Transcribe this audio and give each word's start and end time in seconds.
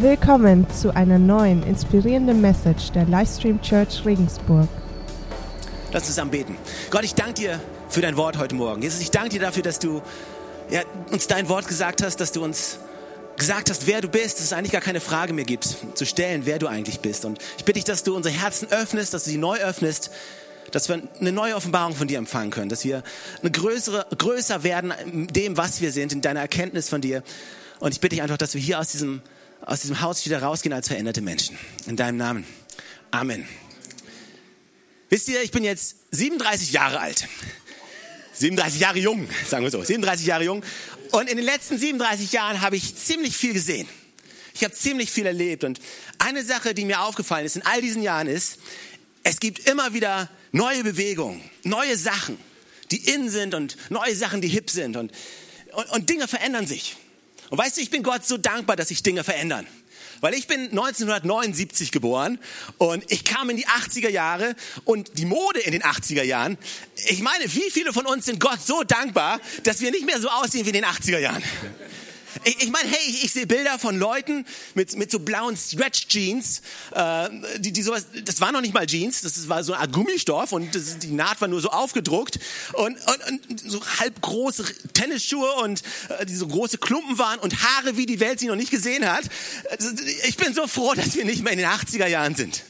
Willkommen 0.00 0.66
zu 0.70 0.96
einer 0.96 1.18
neuen 1.18 1.62
inspirierenden 1.62 2.40
Message 2.40 2.90
der 2.92 3.04
Livestream 3.04 3.60
Church 3.60 4.02
Regensburg. 4.06 4.66
Lass 5.92 6.04
uns 6.04 6.06
zusammen 6.06 6.30
beten. 6.30 6.56
Gott, 6.88 7.04
ich 7.04 7.14
danke 7.14 7.34
dir 7.34 7.60
für 7.90 8.00
dein 8.00 8.16
Wort 8.16 8.38
heute 8.38 8.54
Morgen. 8.54 8.80
Jesus, 8.80 9.02
ich 9.02 9.10
danke 9.10 9.28
dir 9.28 9.40
dafür, 9.40 9.62
dass 9.62 9.78
du 9.78 10.00
ja, 10.70 10.80
uns 11.10 11.26
dein 11.26 11.50
Wort 11.50 11.68
gesagt 11.68 12.02
hast, 12.02 12.16
dass 12.16 12.32
du 12.32 12.42
uns 12.42 12.78
gesagt 13.36 13.68
hast, 13.68 13.86
wer 13.86 14.00
du 14.00 14.08
bist, 14.08 14.38
dass 14.38 14.46
es 14.46 14.52
eigentlich 14.54 14.72
gar 14.72 14.80
keine 14.80 15.00
Frage 15.00 15.34
mehr 15.34 15.44
gibt, 15.44 15.76
zu 15.92 16.06
stellen, 16.06 16.46
wer 16.46 16.58
du 16.58 16.66
eigentlich 16.66 17.00
bist. 17.00 17.26
Und 17.26 17.38
ich 17.58 17.66
bitte 17.66 17.74
dich, 17.74 17.84
dass 17.84 18.02
du 18.02 18.16
unsere 18.16 18.34
Herzen 18.34 18.68
öffnest, 18.70 19.12
dass 19.12 19.24
du 19.24 19.30
sie 19.30 19.36
neu 19.36 19.58
öffnest, 19.58 20.10
dass 20.70 20.88
wir 20.88 21.02
eine 21.20 21.32
neue 21.32 21.56
Offenbarung 21.56 21.94
von 21.94 22.08
dir 22.08 22.16
empfangen 22.16 22.52
können, 22.52 22.70
dass 22.70 22.86
wir 22.86 23.02
eine 23.42 23.50
größere, 23.50 24.06
größer 24.16 24.62
werden 24.62 24.94
in 25.12 25.26
dem, 25.26 25.58
was 25.58 25.82
wir 25.82 25.92
sind, 25.92 26.14
in 26.14 26.22
deiner 26.22 26.40
Erkenntnis 26.40 26.88
von 26.88 27.02
dir. 27.02 27.22
Und 27.80 27.92
ich 27.92 28.00
bitte 28.00 28.14
dich 28.14 28.22
einfach, 28.22 28.38
dass 28.38 28.54
wir 28.54 28.62
hier 28.62 28.80
aus 28.80 28.88
diesem 28.88 29.20
aus 29.62 29.80
diesem 29.80 30.00
Haus 30.00 30.24
wieder 30.24 30.42
rausgehen 30.42 30.72
als 30.72 30.88
veränderte 30.88 31.20
Menschen. 31.20 31.58
In 31.86 31.96
deinem 31.96 32.16
Namen. 32.16 32.46
Amen. 33.10 33.46
Wisst 35.08 35.28
ihr, 35.28 35.42
ich 35.42 35.50
bin 35.50 35.64
jetzt 35.64 35.96
37 36.12 36.72
Jahre 36.72 37.00
alt. 37.00 37.26
37 38.34 38.80
Jahre 38.80 38.98
jung, 38.98 39.28
sagen 39.46 39.64
wir 39.64 39.70
so. 39.70 39.82
37 39.82 40.26
Jahre 40.26 40.44
jung. 40.44 40.62
Und 41.10 41.28
in 41.28 41.36
den 41.36 41.44
letzten 41.44 41.78
37 41.78 42.32
Jahren 42.32 42.60
habe 42.60 42.76
ich 42.76 42.96
ziemlich 42.96 43.36
viel 43.36 43.52
gesehen. 43.52 43.88
Ich 44.54 44.64
habe 44.64 44.74
ziemlich 44.74 45.10
viel 45.10 45.26
erlebt. 45.26 45.64
Und 45.64 45.80
eine 46.18 46.44
Sache, 46.44 46.74
die 46.74 46.84
mir 46.84 47.02
aufgefallen 47.02 47.44
ist 47.44 47.56
in 47.56 47.62
all 47.62 47.80
diesen 47.80 48.02
Jahren 48.02 48.28
ist, 48.28 48.58
es 49.22 49.40
gibt 49.40 49.68
immer 49.68 49.92
wieder 49.92 50.30
neue 50.52 50.82
Bewegungen, 50.82 51.42
neue 51.64 51.96
Sachen, 51.96 52.38
die 52.90 52.96
in 53.10 53.28
sind 53.28 53.54
und 53.54 53.76
neue 53.90 54.14
Sachen, 54.14 54.40
die 54.40 54.48
hip 54.48 54.70
sind. 54.70 54.96
Und, 54.96 55.12
und, 55.72 55.90
und 55.90 56.08
Dinge 56.08 56.28
verändern 56.28 56.66
sich. 56.66 56.96
Und 57.50 57.58
weißt 57.58 57.76
du, 57.76 57.80
ich 57.82 57.90
bin 57.90 58.02
Gott 58.02 58.24
so 58.26 58.36
dankbar, 58.36 58.76
dass 58.76 58.88
sich 58.88 59.02
Dinge 59.02 59.24
verändern. 59.24 59.66
Weil 60.20 60.34
ich 60.34 60.46
bin 60.46 60.68
1979 60.70 61.92
geboren 61.92 62.38
und 62.78 63.10
ich 63.10 63.24
kam 63.24 63.48
in 63.50 63.56
die 63.56 63.66
80er 63.66 64.10
Jahre 64.10 64.54
und 64.84 65.18
die 65.18 65.24
Mode 65.24 65.60
in 65.60 65.72
den 65.72 65.82
80er 65.82 66.22
Jahren. 66.22 66.58
Ich 67.08 67.22
meine, 67.22 67.44
wie 67.44 67.70
viele 67.70 67.92
von 67.92 68.06
uns 68.06 68.26
sind 68.26 68.38
Gott 68.38 68.60
so 68.64 68.82
dankbar, 68.84 69.40
dass 69.62 69.80
wir 69.80 69.90
nicht 69.90 70.04
mehr 70.04 70.20
so 70.20 70.28
aussehen 70.28 70.64
wie 70.66 70.70
in 70.70 70.74
den 70.74 70.84
80er 70.84 71.18
Jahren? 71.18 71.42
Ich, 72.44 72.62
ich 72.62 72.70
meine, 72.70 72.88
hey, 72.88 72.98
ich, 73.08 73.24
ich 73.24 73.32
sehe 73.32 73.46
Bilder 73.46 73.78
von 73.78 73.98
Leuten 73.98 74.46
mit, 74.74 74.96
mit 74.96 75.10
so 75.10 75.18
blauen 75.18 75.56
Stretch-Jeans, 75.56 76.62
äh, 76.94 77.28
die, 77.58 77.72
die 77.72 77.82
sowas, 77.82 78.06
das 78.24 78.40
war 78.40 78.52
noch 78.52 78.60
nicht 78.60 78.74
mal 78.74 78.86
Jeans, 78.86 79.22
das 79.22 79.48
war 79.48 79.64
so 79.64 79.72
eine 79.72 79.82
Art 79.82 79.92
Gummistoff 79.92 80.52
und 80.52 80.74
das, 80.74 80.98
die 80.98 81.12
Naht 81.12 81.40
war 81.40 81.48
nur 81.48 81.60
so 81.60 81.70
aufgedruckt 81.70 82.38
und, 82.74 82.96
und, 82.96 83.48
und 83.48 83.60
so 83.60 83.80
halb 83.98 84.20
große 84.20 84.64
Tennisschuhe 84.92 85.52
und 85.62 85.82
äh, 86.18 86.26
die 86.26 86.34
so 86.34 86.46
große 86.46 86.78
Klumpen 86.78 87.18
waren 87.18 87.38
und 87.40 87.62
Haare, 87.62 87.96
wie 87.96 88.06
die 88.06 88.20
Welt 88.20 88.40
sie 88.40 88.46
noch 88.46 88.56
nicht 88.56 88.70
gesehen 88.70 89.10
hat. 89.10 89.24
Also, 89.70 89.90
ich 90.26 90.36
bin 90.36 90.54
so 90.54 90.66
froh, 90.66 90.94
dass 90.94 91.14
wir 91.14 91.24
nicht 91.24 91.42
mehr 91.42 91.52
in 91.52 91.58
den 91.58 91.68
80er 91.68 92.06
Jahren 92.06 92.34
sind. 92.34 92.64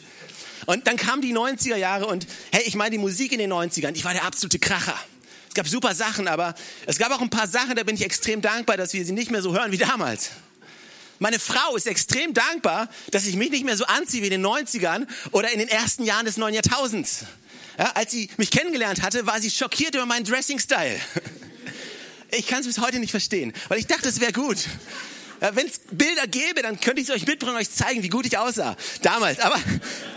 Und 0.66 0.86
dann 0.86 0.96
kamen 0.96 1.22
die 1.22 1.34
90er 1.34 1.76
Jahre 1.76 2.06
und 2.06 2.26
hey, 2.52 2.62
ich 2.66 2.74
meine 2.74 2.90
die 2.90 2.98
Musik 2.98 3.32
in 3.32 3.38
den 3.38 3.52
90ern, 3.52 3.94
ich 3.94 4.04
war 4.04 4.12
der 4.12 4.24
absolute 4.24 4.58
Kracher. 4.58 4.98
Es 5.50 5.54
gab 5.54 5.66
super 5.66 5.96
Sachen, 5.96 6.28
aber 6.28 6.54
es 6.86 6.96
gab 6.98 7.10
auch 7.10 7.20
ein 7.20 7.28
paar 7.28 7.48
Sachen, 7.48 7.74
da 7.74 7.82
bin 7.82 7.96
ich 7.96 8.04
extrem 8.04 8.40
dankbar, 8.40 8.76
dass 8.76 8.92
wir 8.92 9.04
sie 9.04 9.10
nicht 9.10 9.32
mehr 9.32 9.42
so 9.42 9.52
hören 9.52 9.72
wie 9.72 9.78
damals. 9.78 10.30
Meine 11.18 11.40
Frau 11.40 11.74
ist 11.74 11.88
extrem 11.88 12.34
dankbar, 12.34 12.88
dass 13.10 13.26
ich 13.26 13.34
mich 13.34 13.50
nicht 13.50 13.64
mehr 13.64 13.76
so 13.76 13.84
anziehe 13.84 14.22
wie 14.22 14.28
in 14.28 14.42
den 14.42 14.46
90ern 14.46 15.08
oder 15.32 15.50
in 15.50 15.58
den 15.58 15.68
ersten 15.68 16.04
Jahren 16.04 16.24
des 16.24 16.36
neuen 16.36 16.54
Jahrtausends. 16.54 17.24
Ja, 17.76 17.90
als 17.96 18.12
sie 18.12 18.30
mich 18.36 18.52
kennengelernt 18.52 19.02
hatte, 19.02 19.26
war 19.26 19.40
sie 19.40 19.50
schockiert 19.50 19.96
über 19.96 20.06
meinen 20.06 20.24
Dressing-Style. 20.24 20.98
Ich 22.32 22.46
kann 22.46 22.60
es 22.60 22.68
bis 22.68 22.78
heute 22.78 23.00
nicht 23.00 23.10
verstehen, 23.10 23.52
weil 23.66 23.80
ich 23.80 23.88
dachte, 23.88 24.08
es 24.08 24.20
wäre 24.20 24.32
gut. 24.32 24.58
Ja, 25.40 25.56
Wenn 25.56 25.66
es 25.66 25.80
Bilder 25.90 26.28
gäbe, 26.28 26.62
dann 26.62 26.78
könnte 26.78 27.02
ich 27.02 27.08
es 27.08 27.12
euch 27.12 27.26
mitbringen 27.26 27.56
und 27.56 27.60
euch 27.60 27.72
zeigen, 27.72 28.04
wie 28.04 28.08
gut 28.08 28.24
ich 28.24 28.38
aussah. 28.38 28.76
Damals. 29.02 29.40
Aber 29.40 29.58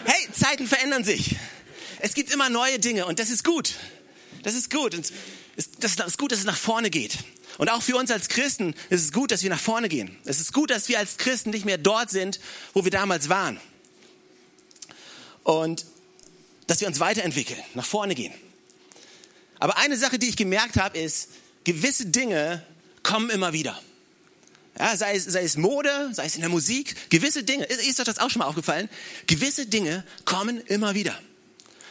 hey, 0.05 0.27
Zeiten 0.31 0.67
verändern 0.67 1.03
sich. 1.03 1.37
Es 2.01 2.13
gibt 2.13 2.31
immer 2.31 2.49
neue 2.51 2.77
Dinge 2.77 3.07
und 3.07 3.17
das 3.17 3.31
ist 3.31 3.43
gut. 3.43 3.73
Das 4.43 4.53
ist 4.53 4.69
gut. 4.69 4.93
Und 4.93 5.11
das 5.79 5.95
ist 5.95 6.17
gut, 6.17 6.31
dass 6.31 6.39
es 6.39 6.45
nach 6.45 6.57
vorne 6.57 6.89
geht. 6.89 7.17
Und 7.57 7.69
auch 7.69 7.81
für 7.81 7.95
uns 7.95 8.11
als 8.11 8.29
Christen 8.29 8.75
ist 8.89 9.01
es 9.01 9.11
gut, 9.11 9.31
dass 9.31 9.43
wir 9.43 9.49
nach 9.49 9.59
vorne 9.59 9.89
gehen. 9.89 10.17
Es 10.25 10.39
ist 10.39 10.53
gut, 10.53 10.69
dass 10.69 10.89
wir 10.89 10.99
als 10.99 11.17
Christen 11.17 11.51
nicht 11.51 11.65
mehr 11.65 11.77
dort 11.77 12.09
sind, 12.09 12.39
wo 12.73 12.83
wir 12.83 12.91
damals 12.91 13.29
waren. 13.29 13.59
Und 15.43 15.85
dass 16.67 16.79
wir 16.79 16.87
uns 16.87 16.99
weiterentwickeln, 16.99 17.59
nach 17.73 17.85
vorne 17.85 18.15
gehen. 18.15 18.33
Aber 19.59 19.77
eine 19.77 19.97
Sache, 19.97 20.19
die 20.19 20.29
ich 20.29 20.35
gemerkt 20.35 20.77
habe, 20.77 20.97
ist, 20.97 21.29
gewisse 21.63 22.07
Dinge 22.07 22.65
kommen 23.01 23.29
immer 23.29 23.53
wieder. 23.53 23.79
Ja, 24.77 24.97
sei, 24.97 25.15
es, 25.15 25.25
sei 25.25 25.43
es 25.43 25.55
Mode, 25.55 26.09
sei 26.13 26.25
es 26.25 26.35
in 26.35 26.41
der 26.41 26.49
Musik, 26.49 27.09
gewisse 27.09 27.43
Dinge, 27.43 27.65
ist 27.65 27.99
euch 27.99 28.05
das 28.05 28.17
auch 28.17 28.29
schon 28.29 28.39
mal 28.39 28.47
aufgefallen? 28.47 28.89
Gewisse 29.27 29.67
Dinge 29.67 30.03
kommen 30.25 30.59
immer 30.61 30.95
wieder. 30.95 31.17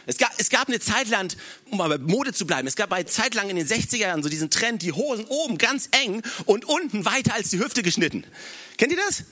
Es 0.05 0.17
gab, 0.17 0.31
es 0.37 0.49
gab 0.49 0.67
eine 0.67 0.79
Zeit 0.79 1.07
lang, 1.07 1.33
um 1.69 1.77
mal 1.77 1.87
bei 1.89 1.97
Mode 1.97 2.33
zu 2.33 2.45
bleiben, 2.45 2.67
es 2.67 2.75
gab 2.75 2.91
eine 2.91 3.05
Zeit 3.05 3.35
lang 3.35 3.49
in 3.49 3.55
den 3.55 3.67
60er 3.67 3.97
Jahren 3.97 4.23
so 4.23 4.29
diesen 4.29 4.49
Trend, 4.49 4.81
die 4.81 4.91
Hosen 4.91 5.25
oben 5.25 5.57
ganz 5.57 5.87
eng 5.91 6.21
und 6.45 6.65
unten 6.65 7.05
weiter 7.05 7.33
als 7.33 7.49
die 7.49 7.59
Hüfte 7.59 7.83
geschnitten. 7.83 8.25
Kennt 8.77 8.91
ihr 8.91 8.97
das? 8.97 9.23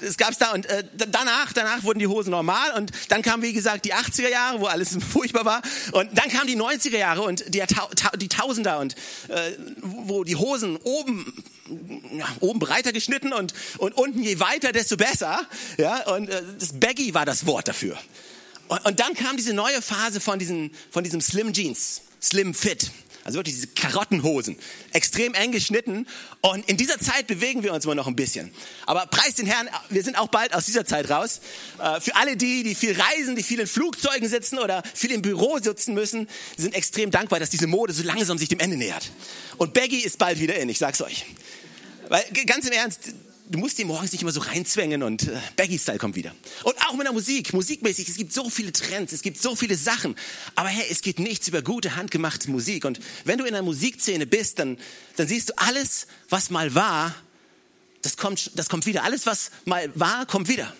Das 0.00 0.16
gab's 0.16 0.38
da 0.38 0.52
und 0.52 0.66
äh, 0.66 0.84
danach, 0.96 1.52
danach 1.52 1.84
wurden 1.84 2.00
die 2.00 2.06
Hosen 2.06 2.30
normal 2.30 2.72
und 2.76 2.90
dann 3.08 3.22
kam 3.22 3.42
wie 3.42 3.52
gesagt 3.52 3.84
die 3.84 3.94
80er 3.94 4.28
Jahre, 4.28 4.60
wo 4.60 4.66
alles 4.66 4.98
furchtbar 5.12 5.44
war 5.44 5.62
und 5.92 6.10
dann 6.18 6.28
kamen 6.28 6.48
die 6.48 6.56
90er 6.56 6.98
Jahre 6.98 7.22
und 7.22 7.54
die, 7.54 7.62
die 8.16 8.28
Tausender 8.28 8.78
und 8.80 8.94
äh, 9.28 9.52
wo 9.82 10.24
die 10.24 10.36
Hosen 10.36 10.76
oben 10.76 11.32
ja, 12.16 12.26
oben 12.40 12.58
breiter 12.58 12.92
geschnitten 12.92 13.32
und 13.32 13.54
und 13.78 13.96
unten 13.96 14.22
je 14.22 14.38
weiter 14.38 14.72
desto 14.72 14.96
besser, 14.96 15.40
ja 15.78 16.04
und 16.14 16.28
äh, 16.28 16.42
das 16.58 16.78
Baggy 16.78 17.14
war 17.14 17.24
das 17.24 17.46
Wort 17.46 17.68
dafür. 17.68 17.96
Und, 18.68 18.84
und 18.84 19.00
dann 19.00 19.14
kam 19.14 19.36
diese 19.36 19.52
neue 19.52 19.82
Phase 19.82 20.20
von, 20.20 20.38
diesen, 20.38 20.72
von 20.90 21.04
diesem 21.04 21.20
Slim 21.20 21.52
Jeans, 21.52 22.02
Slim 22.20 22.54
Fit. 22.54 22.90
Also 23.26 23.38
wirklich 23.38 23.56
diese 23.56 23.66
Karottenhosen, 23.66 24.56
extrem 24.92 25.34
eng 25.34 25.50
geschnitten. 25.50 26.06
Und 26.42 26.68
in 26.68 26.76
dieser 26.76 27.00
Zeit 27.00 27.26
bewegen 27.26 27.64
wir 27.64 27.72
uns 27.72 27.84
immer 27.84 27.96
noch 27.96 28.06
ein 28.06 28.14
bisschen. 28.14 28.52
Aber 28.86 29.04
preis 29.06 29.34
den 29.34 29.46
Herrn, 29.46 29.68
wir 29.90 30.04
sind 30.04 30.16
auch 30.16 30.28
bald 30.28 30.54
aus 30.54 30.64
dieser 30.64 30.84
Zeit 30.84 31.10
raus. 31.10 31.40
Äh, 31.82 32.00
für 32.00 32.14
alle 32.14 32.36
die, 32.36 32.62
die 32.62 32.76
viel 32.76 32.96
reisen, 32.96 33.34
die 33.34 33.42
viel 33.42 33.58
in 33.58 33.66
Flugzeugen 33.66 34.28
sitzen 34.28 34.60
oder 34.60 34.84
viel 34.94 35.10
im 35.10 35.22
Büro 35.22 35.58
sitzen 35.58 35.92
müssen, 35.92 36.28
sind 36.56 36.76
extrem 36.76 37.10
dankbar, 37.10 37.40
dass 37.40 37.50
diese 37.50 37.66
Mode 37.66 37.92
so 37.92 38.04
langsam 38.04 38.38
sich 38.38 38.48
dem 38.48 38.60
Ende 38.60 38.76
nähert. 38.76 39.10
Und 39.56 39.74
Baggy 39.74 39.98
ist 39.98 40.18
bald 40.18 40.38
wieder 40.38 40.54
in, 40.54 40.68
ich 40.68 40.78
sag's 40.78 41.02
euch. 41.02 41.26
Weil 42.08 42.24
ganz 42.46 42.64
im 42.64 42.72
Ernst, 42.72 43.12
du 43.48 43.58
musst 43.58 43.78
dir 43.78 43.86
morgens 43.86 44.12
nicht 44.12 44.22
immer 44.22 44.32
so 44.32 44.40
reinzwängen 44.40 45.02
und 45.02 45.28
äh, 45.28 45.38
Baggy-Style 45.56 45.98
kommt 45.98 46.16
wieder. 46.16 46.34
Und 46.64 46.74
auch 46.86 46.94
mit 46.94 47.06
der 47.06 47.12
Musik, 47.12 47.52
musikmäßig, 47.52 48.08
es 48.08 48.16
gibt 48.16 48.32
so 48.32 48.50
viele 48.50 48.72
Trends, 48.72 49.12
es 49.12 49.22
gibt 49.22 49.40
so 49.40 49.56
viele 49.56 49.76
Sachen. 49.76 50.16
Aber 50.54 50.68
hey, 50.68 50.86
es 50.90 51.02
geht 51.02 51.18
nichts 51.18 51.48
über 51.48 51.62
gute, 51.62 51.96
handgemachte 51.96 52.50
Musik. 52.50 52.84
Und 52.84 53.00
wenn 53.24 53.38
du 53.38 53.44
in 53.44 53.52
der 53.52 53.62
Musikszene 53.62 54.26
bist, 54.26 54.58
dann, 54.58 54.78
dann 55.16 55.28
siehst 55.28 55.50
du 55.50 55.52
alles, 55.56 56.06
was 56.28 56.50
mal 56.50 56.74
war, 56.74 57.14
das 58.02 58.16
kommt, 58.16 58.52
das 58.54 58.68
kommt 58.68 58.86
wieder. 58.86 59.04
Alles, 59.04 59.26
was 59.26 59.50
mal 59.64 59.90
war, 59.94 60.26
kommt 60.26 60.48
wieder. 60.48 60.74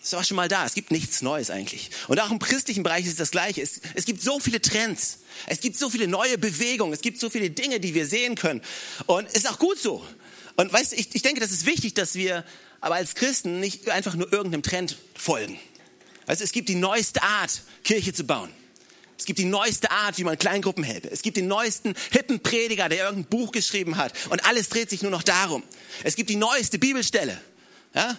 Das 0.00 0.12
war 0.14 0.24
schon 0.24 0.36
mal 0.36 0.48
da. 0.48 0.64
Es 0.64 0.74
gibt 0.74 0.90
nichts 0.90 1.20
Neues 1.20 1.50
eigentlich. 1.50 1.90
Und 2.08 2.20
auch 2.20 2.30
im 2.30 2.38
christlichen 2.38 2.82
Bereich 2.82 3.06
ist 3.06 3.20
das 3.20 3.30
Gleiche. 3.30 3.60
Es, 3.60 3.80
es 3.94 4.06
gibt 4.06 4.22
so 4.22 4.40
viele 4.40 4.60
Trends. 4.60 5.18
Es 5.46 5.60
gibt 5.60 5.76
so 5.76 5.90
viele 5.90 6.08
neue 6.08 6.38
Bewegungen. 6.38 6.92
Es 6.92 7.02
gibt 7.02 7.20
so 7.20 7.28
viele 7.28 7.50
Dinge, 7.50 7.80
die 7.80 7.94
wir 7.94 8.06
sehen 8.06 8.34
können. 8.34 8.62
Und 9.06 9.28
es 9.28 9.34
ist 9.34 9.50
auch 9.50 9.58
gut 9.58 9.78
so. 9.78 10.04
Und 10.56 10.72
weißt 10.72 10.92
du, 10.92 10.96
ich, 10.96 11.14
ich 11.14 11.22
denke, 11.22 11.40
das 11.40 11.50
ist 11.50 11.66
wichtig, 11.66 11.94
dass 11.94 12.14
wir 12.14 12.44
aber 12.80 12.96
als 12.96 13.14
Christen 13.14 13.60
nicht 13.60 13.88
einfach 13.90 14.14
nur 14.14 14.32
irgendeinem 14.32 14.62
Trend 14.62 14.96
folgen. 15.14 15.58
Du, 16.26 16.32
es 16.32 16.52
gibt 16.52 16.68
die 16.68 16.76
neueste 16.76 17.22
Art, 17.22 17.62
Kirche 17.84 18.12
zu 18.12 18.24
bauen. 18.24 18.50
Es 19.18 19.26
gibt 19.26 19.38
die 19.38 19.44
neueste 19.44 19.90
Art, 19.90 20.16
wie 20.16 20.24
man 20.24 20.38
Kleingruppen 20.38 20.82
hält. 20.82 21.04
Es 21.04 21.20
gibt 21.20 21.36
den 21.36 21.46
neuesten 21.46 21.94
hippen 22.10 22.40
Prediger, 22.40 22.88
der 22.88 23.04
irgendein 23.04 23.28
Buch 23.28 23.52
geschrieben 23.52 23.98
hat. 23.98 24.14
Und 24.30 24.44
alles 24.46 24.70
dreht 24.70 24.88
sich 24.88 25.02
nur 25.02 25.10
noch 25.10 25.22
darum. 25.22 25.62
Es 26.04 26.16
gibt 26.16 26.30
die 26.30 26.36
neueste 26.36 26.78
Bibelstelle, 26.78 27.38
ja, 27.94 28.16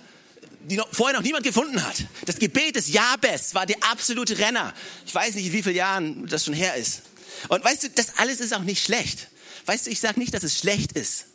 die 0.69 0.75
noch, 0.77 0.87
vorher 0.93 1.17
noch 1.17 1.23
niemand 1.23 1.43
gefunden 1.43 1.83
hat. 1.83 2.03
Das 2.25 2.37
Gebet 2.37 2.75
des 2.75 2.89
Jabes 2.89 3.55
war 3.55 3.65
der 3.65 3.77
absolute 3.89 4.37
Renner. 4.37 4.75
Ich 5.07 5.15
weiß 5.15 5.33
nicht, 5.33 5.47
in 5.47 5.53
wie 5.53 5.63
vielen 5.63 5.75
Jahren 5.75 6.27
das 6.27 6.45
schon 6.45 6.53
her 6.53 6.75
ist. 6.75 7.01
Und 7.47 7.63
weißt 7.63 7.83
du, 7.83 7.89
das 7.89 8.17
alles 8.17 8.39
ist 8.39 8.53
auch 8.53 8.61
nicht 8.61 8.83
schlecht. 8.83 9.29
Weißt 9.65 9.87
du, 9.87 9.89
ich 9.89 9.99
sage 9.99 10.19
nicht, 10.19 10.35
dass 10.35 10.43
es 10.43 10.59
schlecht 10.59 10.91
ist. 10.91 11.25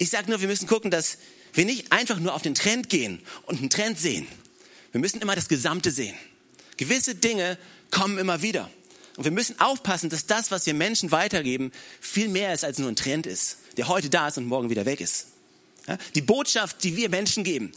Ich 0.00 0.08
sage 0.08 0.30
nur, 0.30 0.40
wir 0.40 0.48
müssen 0.48 0.66
gucken, 0.66 0.90
dass 0.90 1.18
wir 1.52 1.66
nicht 1.66 1.92
einfach 1.92 2.18
nur 2.18 2.34
auf 2.34 2.40
den 2.40 2.54
Trend 2.54 2.88
gehen 2.88 3.20
und 3.44 3.58
einen 3.58 3.68
Trend 3.68 3.98
sehen. 3.98 4.26
Wir 4.92 5.00
müssen 5.00 5.20
immer 5.20 5.36
das 5.36 5.46
Gesamte 5.46 5.90
sehen. 5.90 6.16
Gewisse 6.78 7.14
Dinge 7.14 7.58
kommen 7.90 8.16
immer 8.16 8.40
wieder. 8.40 8.70
Und 9.18 9.24
wir 9.24 9.30
müssen 9.30 9.60
aufpassen, 9.60 10.08
dass 10.08 10.24
das, 10.24 10.50
was 10.50 10.64
wir 10.64 10.72
Menschen 10.72 11.10
weitergeben, 11.10 11.70
viel 12.00 12.28
mehr 12.28 12.54
ist 12.54 12.64
als 12.64 12.78
nur 12.78 12.88
ein 12.88 12.96
Trend 12.96 13.26
ist, 13.26 13.58
der 13.76 13.88
heute 13.88 14.08
da 14.08 14.28
ist 14.28 14.38
und 14.38 14.46
morgen 14.46 14.70
wieder 14.70 14.86
weg 14.86 15.02
ist. 15.02 15.26
Die 16.14 16.22
Botschaft, 16.22 16.82
die 16.82 16.96
wir 16.96 17.10
Menschen 17.10 17.44
geben, 17.44 17.70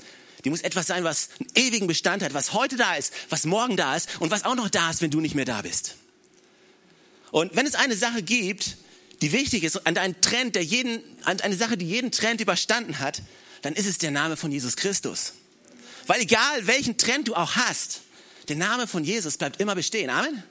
die 0.46 0.50
muss 0.50 0.62
etwas 0.62 0.88
sein, 0.88 1.04
was 1.04 1.28
einen 1.42 1.50
ewigen 1.56 1.88
Bestand 1.88 2.24
hat, 2.24 2.34
was 2.34 2.54
heute 2.54 2.78
da 2.78 2.96
ist, 2.96 3.12
was 3.30 3.46
morgen 3.46 3.76
da 3.76 3.98
ist 3.98 4.08
und 4.22 4.32
was 4.32 4.46
auch 4.46 4.56
noch 4.56 4.70
da 4.70 4.90
ist, 4.90 5.02
wenn 5.02 5.12
du 5.12 5.20
nicht 5.20 5.36
mehr 5.36 5.44
da 5.44 5.62
bist. 5.62 5.98
Und 7.32 7.54
wenn 7.58 7.66
es 7.66 7.76
eine 7.76 7.98
Sache 7.98 8.24
gibt, 8.24 8.78
die 9.24 9.32
wichtig 9.32 9.64
ist, 9.64 9.88
an 9.88 9.98
einen 9.98 10.20
Trend, 10.20 10.56
der 10.56 10.66
jeden, 10.66 11.02
an 11.24 11.40
eine 11.40 11.56
Sache, 11.56 11.78
die 11.78 11.88
jeden 11.88 12.12
Trend 12.12 12.42
überstanden 12.42 13.00
hat, 13.00 13.22
dann 13.62 13.74
ist 13.74 13.86
es 13.86 13.98
der 13.98 14.12
Name 14.12 14.36
von 14.36 14.52
Jesus 14.52 14.76
Christus. 14.76 15.32
Weil 16.08 16.20
egal 16.20 16.68
welchen 16.68 16.98
Trend 16.98 17.30
du 17.30 17.36
auch 17.36 17.56
hast, 17.56 18.02
der 18.50 18.58
Name 18.58 18.86
von 18.86 19.06
Jesus 19.06 19.38
bleibt 19.38 19.62
immer 19.62 19.76
bestehen. 19.76 20.10
Amen? 20.10 20.44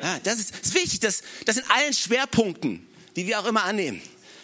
Ja, 0.00 0.20
das, 0.22 0.38
ist, 0.38 0.54
ist 0.62 0.74
wichtig, 0.74 1.00
dass 1.00 1.22
das 1.44 1.56
in 1.56 1.64
allen 1.70 1.92
Schwerpunkten, 1.92 2.86
die 3.16 3.26
wir 3.26 3.40
auch 3.40 3.46
immer 3.46 3.64
annehmen, 3.64 4.00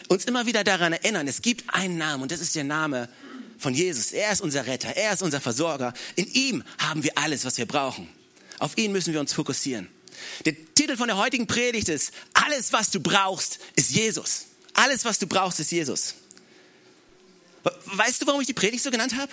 uns 0.08 0.24
immer 0.24 0.46
wieder 0.46 0.64
daran 0.64 0.92
erinnern, 0.92 1.28
es 1.28 1.40
gibt 1.40 1.72
einen 1.72 1.96
Namen 1.96 2.24
und 2.24 2.32
das 2.32 2.40
ist 2.40 2.56
der 2.56 2.64
Name 2.64 3.08
von 3.56 3.72
Jesus. 3.72 4.10
Er 4.10 4.32
ist 4.32 4.40
unser 4.40 4.66
Retter, 4.66 4.96
er 4.96 5.12
ist 5.12 5.22
unser 5.22 5.40
Versorger. 5.40 5.94
In 6.16 6.26
ihm 6.32 6.64
haben 6.78 7.04
wir 7.04 7.16
alles, 7.16 7.44
was 7.44 7.56
wir 7.56 7.66
brauchen. 7.66 8.08
Auf 8.58 8.76
ihn 8.76 8.90
müssen 8.90 9.12
wir 9.12 9.20
uns 9.20 9.32
fokussieren. 9.32 9.88
Der 10.44 10.54
Titel 10.74 10.96
von 10.96 11.08
der 11.08 11.16
heutigen 11.16 11.46
Predigt 11.46 11.88
ist, 11.88 12.12
alles, 12.44 12.72
was 12.72 12.90
du 12.90 13.00
brauchst, 13.00 13.58
ist 13.76 13.90
Jesus. 13.90 14.46
Alles, 14.74 15.04
was 15.04 15.18
du 15.18 15.26
brauchst, 15.26 15.60
ist 15.60 15.70
Jesus. 15.72 16.14
Weißt 17.86 18.20
du, 18.20 18.26
warum 18.26 18.40
ich 18.40 18.46
die 18.46 18.54
Predigt 18.54 18.82
so 18.82 18.90
genannt 18.90 19.16
habe? 19.16 19.32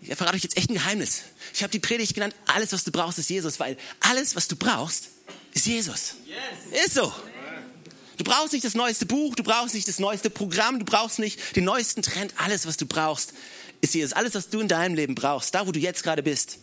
Ich 0.00 0.14
verrate 0.16 0.36
euch 0.36 0.42
jetzt 0.42 0.56
echt 0.56 0.70
ein 0.70 0.74
Geheimnis. 0.74 1.22
Ich 1.54 1.62
habe 1.62 1.70
die 1.70 1.78
Predigt 1.78 2.14
genannt, 2.14 2.34
alles, 2.46 2.72
was 2.72 2.82
du 2.82 2.90
brauchst, 2.90 3.18
ist 3.18 3.30
Jesus, 3.30 3.60
weil 3.60 3.76
alles, 4.00 4.34
was 4.34 4.48
du 4.48 4.56
brauchst, 4.56 5.10
ist 5.52 5.66
Jesus. 5.66 6.16
Yes. 6.26 6.86
Ist 6.86 6.94
so. 6.94 7.12
Du 8.16 8.24
brauchst 8.24 8.52
nicht 8.52 8.64
das 8.64 8.74
neueste 8.74 9.06
Buch, 9.06 9.36
du 9.36 9.42
brauchst 9.42 9.74
nicht 9.74 9.86
das 9.86 9.98
neueste 9.98 10.30
Programm, 10.30 10.78
du 10.78 10.84
brauchst 10.84 11.18
nicht 11.18 11.56
den 11.56 11.64
neuesten 11.64 12.02
Trend. 12.02 12.34
Alles, 12.36 12.66
was 12.66 12.76
du 12.76 12.86
brauchst, 12.86 13.32
ist 13.80 13.94
Jesus. 13.94 14.12
Alles, 14.12 14.34
was 14.34 14.48
du 14.48 14.60
in 14.60 14.68
deinem 14.68 14.94
Leben 14.94 15.14
brauchst, 15.14 15.54
da 15.54 15.66
wo 15.66 15.72
du 15.72 15.78
jetzt 15.78 16.02
gerade 16.02 16.22
bist. 16.22 16.58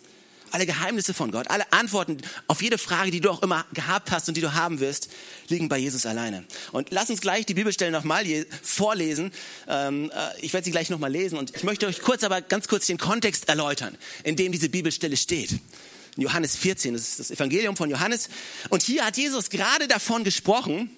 Alle 0.51 0.65
Geheimnisse 0.65 1.13
von 1.13 1.31
Gott, 1.31 1.49
alle 1.49 1.71
Antworten 1.71 2.17
auf 2.47 2.61
jede 2.61 2.77
Frage, 2.77 3.11
die 3.11 3.21
du 3.21 3.29
auch 3.29 3.41
immer 3.41 3.65
gehabt 3.73 4.11
hast 4.11 4.27
und 4.27 4.35
die 4.35 4.41
du 4.41 4.53
haben 4.53 4.79
wirst, 4.79 5.09
liegen 5.47 5.69
bei 5.69 5.77
Jesus 5.77 6.05
alleine. 6.05 6.45
Und 6.71 6.89
lass 6.91 7.09
uns 7.09 7.21
gleich 7.21 7.45
die 7.45 7.53
Bibelstelle 7.53 7.91
nochmal 7.91 8.25
vorlesen. 8.61 9.31
Ähm, 9.67 10.11
äh, 10.13 10.45
ich 10.45 10.53
werde 10.53 10.65
sie 10.65 10.71
gleich 10.71 10.89
nochmal 10.89 11.11
lesen 11.11 11.37
und 11.37 11.55
ich 11.55 11.63
möchte 11.63 11.87
euch 11.87 12.01
kurz, 12.01 12.23
aber 12.23 12.41
ganz 12.41 12.67
kurz 12.67 12.87
den 12.87 12.97
Kontext 12.97 13.49
erläutern, 13.49 13.97
in 14.23 14.35
dem 14.35 14.51
diese 14.51 14.69
Bibelstelle 14.69 15.17
steht. 15.17 15.59
Johannes 16.17 16.55
14, 16.55 16.93
das 16.93 17.03
ist 17.03 17.19
das 17.19 17.31
Evangelium 17.31 17.77
von 17.77 17.89
Johannes. 17.89 18.29
Und 18.69 18.83
hier 18.83 19.05
hat 19.05 19.17
Jesus 19.17 19.49
gerade 19.49 19.87
davon 19.87 20.23
gesprochen, 20.23 20.89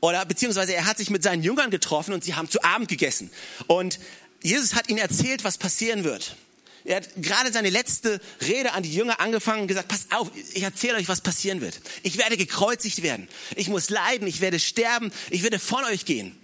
oder 0.00 0.26
beziehungsweise 0.26 0.74
er 0.74 0.84
hat 0.84 0.98
sich 0.98 1.08
mit 1.08 1.22
seinen 1.22 1.42
Jüngern 1.42 1.70
getroffen 1.70 2.12
und 2.12 2.24
sie 2.24 2.34
haben 2.34 2.50
zu 2.50 2.62
Abend 2.62 2.88
gegessen. 2.88 3.30
Und 3.68 3.98
Jesus 4.42 4.74
hat 4.74 4.90
ihnen 4.90 4.98
erzählt, 4.98 5.44
was 5.44 5.56
passieren 5.56 6.04
wird. 6.04 6.36
Er 6.84 6.96
hat 6.96 7.08
gerade 7.16 7.50
seine 7.50 7.70
letzte 7.70 8.20
Rede 8.46 8.72
an 8.72 8.82
die 8.82 8.92
Jünger 8.92 9.18
angefangen 9.18 9.62
und 9.62 9.68
gesagt, 9.68 9.88
pass 9.88 10.06
auf, 10.10 10.30
ich 10.52 10.62
erzähle 10.62 10.96
euch, 10.96 11.08
was 11.08 11.22
passieren 11.22 11.62
wird. 11.62 11.80
Ich 12.02 12.18
werde 12.18 12.36
gekreuzigt 12.36 13.02
werden. 13.02 13.26
Ich 13.56 13.68
muss 13.68 13.88
leiden, 13.88 14.28
ich 14.28 14.42
werde 14.42 14.58
sterben, 14.58 15.10
ich 15.30 15.42
werde 15.42 15.58
von 15.58 15.82
euch 15.84 16.04
gehen. 16.04 16.36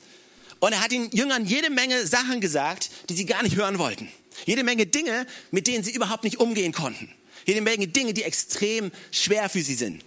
Und 0.59 0.73
er 0.73 0.81
hat 0.81 0.93
den 0.93 1.11
Jüngern 1.11 1.45
jede 1.45 1.69
Menge 1.69 2.07
Sachen 2.07 2.41
gesagt, 2.41 2.91
die 3.11 3.15
sie 3.15 3.27
gar 3.27 3.43
nicht 3.43 3.57
hören 3.57 3.79
wollten. 3.79 4.09
Jede 4.47 4.65
Menge 4.65 4.87
Dinge, 4.87 5.27
mit 5.51 5.67
denen 5.67 5.85
sie 5.85 5.93
überhaupt 5.93 6.25
nicht 6.25 6.39
umgehen 6.39 6.73
konnten. 6.73 7.13
Jede 7.47 7.61
Menge 7.61 7.89
Dinge, 7.89 8.15
die 8.15 8.23
extrem 8.23 8.93
schwer 9.11 9.51
für 9.51 9.63
sie 9.63 9.75
sind. 9.75 10.05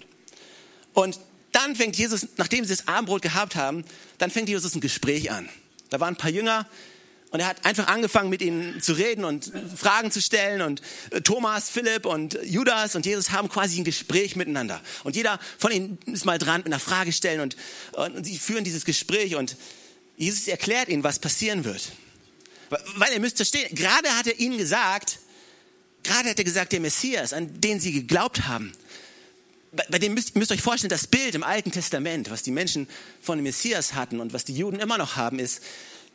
Und 0.94 1.20
dann 1.52 1.76
fängt 1.76 1.96
Jesus, 1.96 2.28
nachdem 2.38 2.66
sie 2.66 2.76
das 2.76 2.88
Abendbrot 2.88 3.22
gehabt 3.22 3.56
haben, 3.56 3.84
dann 4.18 4.32
fängt 4.32 4.50
Jesus 4.50 4.74
ein 4.74 4.82
Gespräch 4.82 5.32
an. 5.32 5.48
Da 5.92 6.00
waren 6.00 6.16
ein 6.16 6.18
paar 6.18 6.32
Jünger, 6.32 6.68
und 7.34 7.40
er 7.40 7.48
hat 7.48 7.66
einfach 7.66 7.88
angefangen, 7.88 8.30
mit 8.30 8.44
ihnen 8.44 8.80
zu 8.80 8.94
reden 8.94 9.26
und 9.26 9.52
Fragen 9.76 10.12
zu 10.12 10.22
stellen. 10.22 10.62
Und 10.62 10.84
äh, 11.10 11.20
Thomas, 11.22 11.68
Philipp 11.68 12.06
und 12.06 12.38
Judas 12.44 12.96
und 12.96 13.08
Jesus 13.08 13.32
haben 13.32 13.50
quasi 13.50 13.82
ein 13.82 13.84
Gespräch 13.84 14.36
miteinander. 14.36 14.80
Und 15.04 15.16
jeder 15.16 15.40
von 15.58 15.72
ihnen 15.72 15.98
ist 16.06 16.26
mal 16.26 16.38
dran 16.38 16.58
mit 16.58 16.68
einer 16.68 16.80
Frage 16.80 17.12
stellen 17.12 17.40
und, 17.40 17.58
und 17.94 18.24
sie 18.24 18.38
führen 18.38 18.64
dieses 18.64 18.86
Gespräch 18.86 19.36
und 19.36 19.58
Jesus 20.16 20.48
erklärt 20.48 20.90
ihnen, 20.90 21.04
was 21.04 21.18
passieren 21.18 21.66
wird. 21.66 21.94
Weil 22.70 23.14
ihr 23.14 23.20
müsst 23.20 23.38
verstehen, 23.38 23.74
gerade 23.74 24.10
hat 24.10 24.28
er 24.28 24.40
ihnen 24.40 24.60
gesagt, 24.60 25.18
gerade 26.04 26.30
hat 26.30 26.38
er 26.38 26.46
gesagt, 26.46 26.72
der 26.72 26.82
Messias, 26.82 27.34
an 27.34 27.60
den 27.60 27.80
sie 27.80 27.94
geglaubt 27.94 28.46
haben, 28.46 28.74
bei 29.72 29.98
dem 29.98 30.14
müsst, 30.14 30.36
müsst 30.36 30.52
euch 30.52 30.62
vorstellen, 30.62 30.90
das 30.90 31.08
Bild 31.08 31.34
im 31.34 31.42
Alten 31.42 31.72
Testament, 31.72 32.30
was 32.30 32.44
die 32.44 32.52
Menschen 32.52 32.88
von 33.24 33.40
dem 33.40 33.44
Messias 33.44 33.96
hatten 33.96 34.20
und 34.20 34.34
was 34.34 34.46
die 34.46 34.56
Juden 34.56 34.80
immer 34.80 35.00
noch 35.00 35.16
haben, 35.16 35.40
ist, 35.40 35.64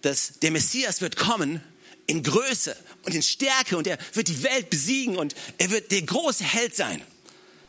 dass 0.02 0.34
der 0.40 0.50
Messias 0.50 1.00
wird 1.00 1.16
kommen 1.16 1.62
in 2.06 2.22
Größe 2.22 2.76
und 3.04 3.14
in 3.14 3.22
Stärke 3.22 3.76
und 3.76 3.86
er 3.86 3.98
wird 4.14 4.28
die 4.28 4.42
Welt 4.42 4.70
besiegen 4.70 5.16
und 5.16 5.34
er 5.58 5.70
wird 5.70 5.90
der 5.92 6.02
große 6.02 6.44
Held 6.44 6.74
sein. 6.74 7.02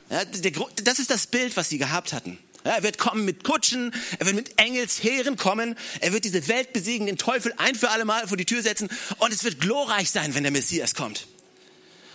Ja, 0.10 0.26
der, 0.26 0.52
das 0.84 1.00
ist 1.00 1.12
das 1.12 1.28
Bild, 1.28 1.56
was 1.58 1.70
sie 1.70 1.78
gehabt 1.78 2.14
hatten. 2.14 2.40
Ja, 2.66 2.72
er 2.72 2.84
wird 2.84 2.98
kommen 2.98 3.26
mit 3.26 3.44
Kutschen, 3.44 3.94
er 4.18 4.26
wird 4.26 4.36
mit 4.36 4.60
Engelsheeren 4.60 5.38
kommen, 5.38 5.78
er 6.02 6.14
wird 6.14 6.26
diese 6.26 6.48
Welt 6.48 6.74
besiegen, 6.74 7.08
den 7.08 7.18
Teufel 7.18 7.54
ein 7.58 7.76
für 7.76 7.90
alle 7.90 8.06
Mal 8.06 8.28
vor 8.28 8.38
die 8.38 8.46
Tür 8.46 8.62
setzen 8.62 8.90
und 9.18 9.34
es 9.34 9.44
wird 9.44 9.62
glorreich 9.62 10.10
sein, 10.10 10.36
wenn 10.36 10.44
der 10.44 10.52
Messias 10.52 10.96
kommt. 10.96 11.28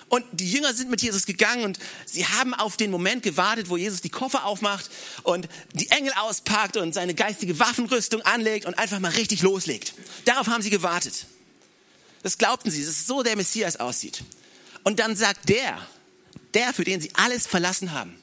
Und 0.09 0.25
die 0.33 0.51
Jünger 0.51 0.75
sind 0.75 0.91
mit 0.91 1.03
Jesus 1.03 1.27
gegangen 1.27 1.65
und 1.65 1.79
sie 2.07 2.27
haben 2.27 2.55
auf 2.55 2.77
den 2.77 2.91
Moment 2.91 3.23
gewartet, 3.23 3.69
wo 3.69 3.77
Jesus 3.77 4.01
die 4.01 4.11
Koffer 4.11 4.45
aufmacht 4.45 4.91
und 5.23 5.49
die 5.73 5.91
Engel 5.91 6.13
auspackt 6.21 6.77
und 6.77 6.93
seine 6.93 7.15
geistige 7.15 7.59
Waffenrüstung 7.59 8.23
anlegt 8.23 8.67
und 8.67 8.79
einfach 8.79 9.01
mal 9.01 9.11
richtig 9.13 9.43
loslegt. 9.43 9.95
Darauf 10.25 10.47
haben 10.47 10.63
sie 10.63 10.71
gewartet. 10.71 11.27
Das 12.23 12.39
glaubten 12.39 12.71
sie, 12.71 12.85
dass 12.85 13.07
so 13.07 13.23
der 13.23 13.37
Messias 13.37 13.77
aussieht. 13.77 14.23
Und 14.83 14.99
dann 14.99 15.17
sagt 15.17 15.49
der, 15.49 15.79
der, 16.55 16.73
für 16.73 16.85
den 16.85 17.01
sie 17.01 17.11
alles 17.15 17.47
verlassen 17.47 17.93
haben, 17.93 18.19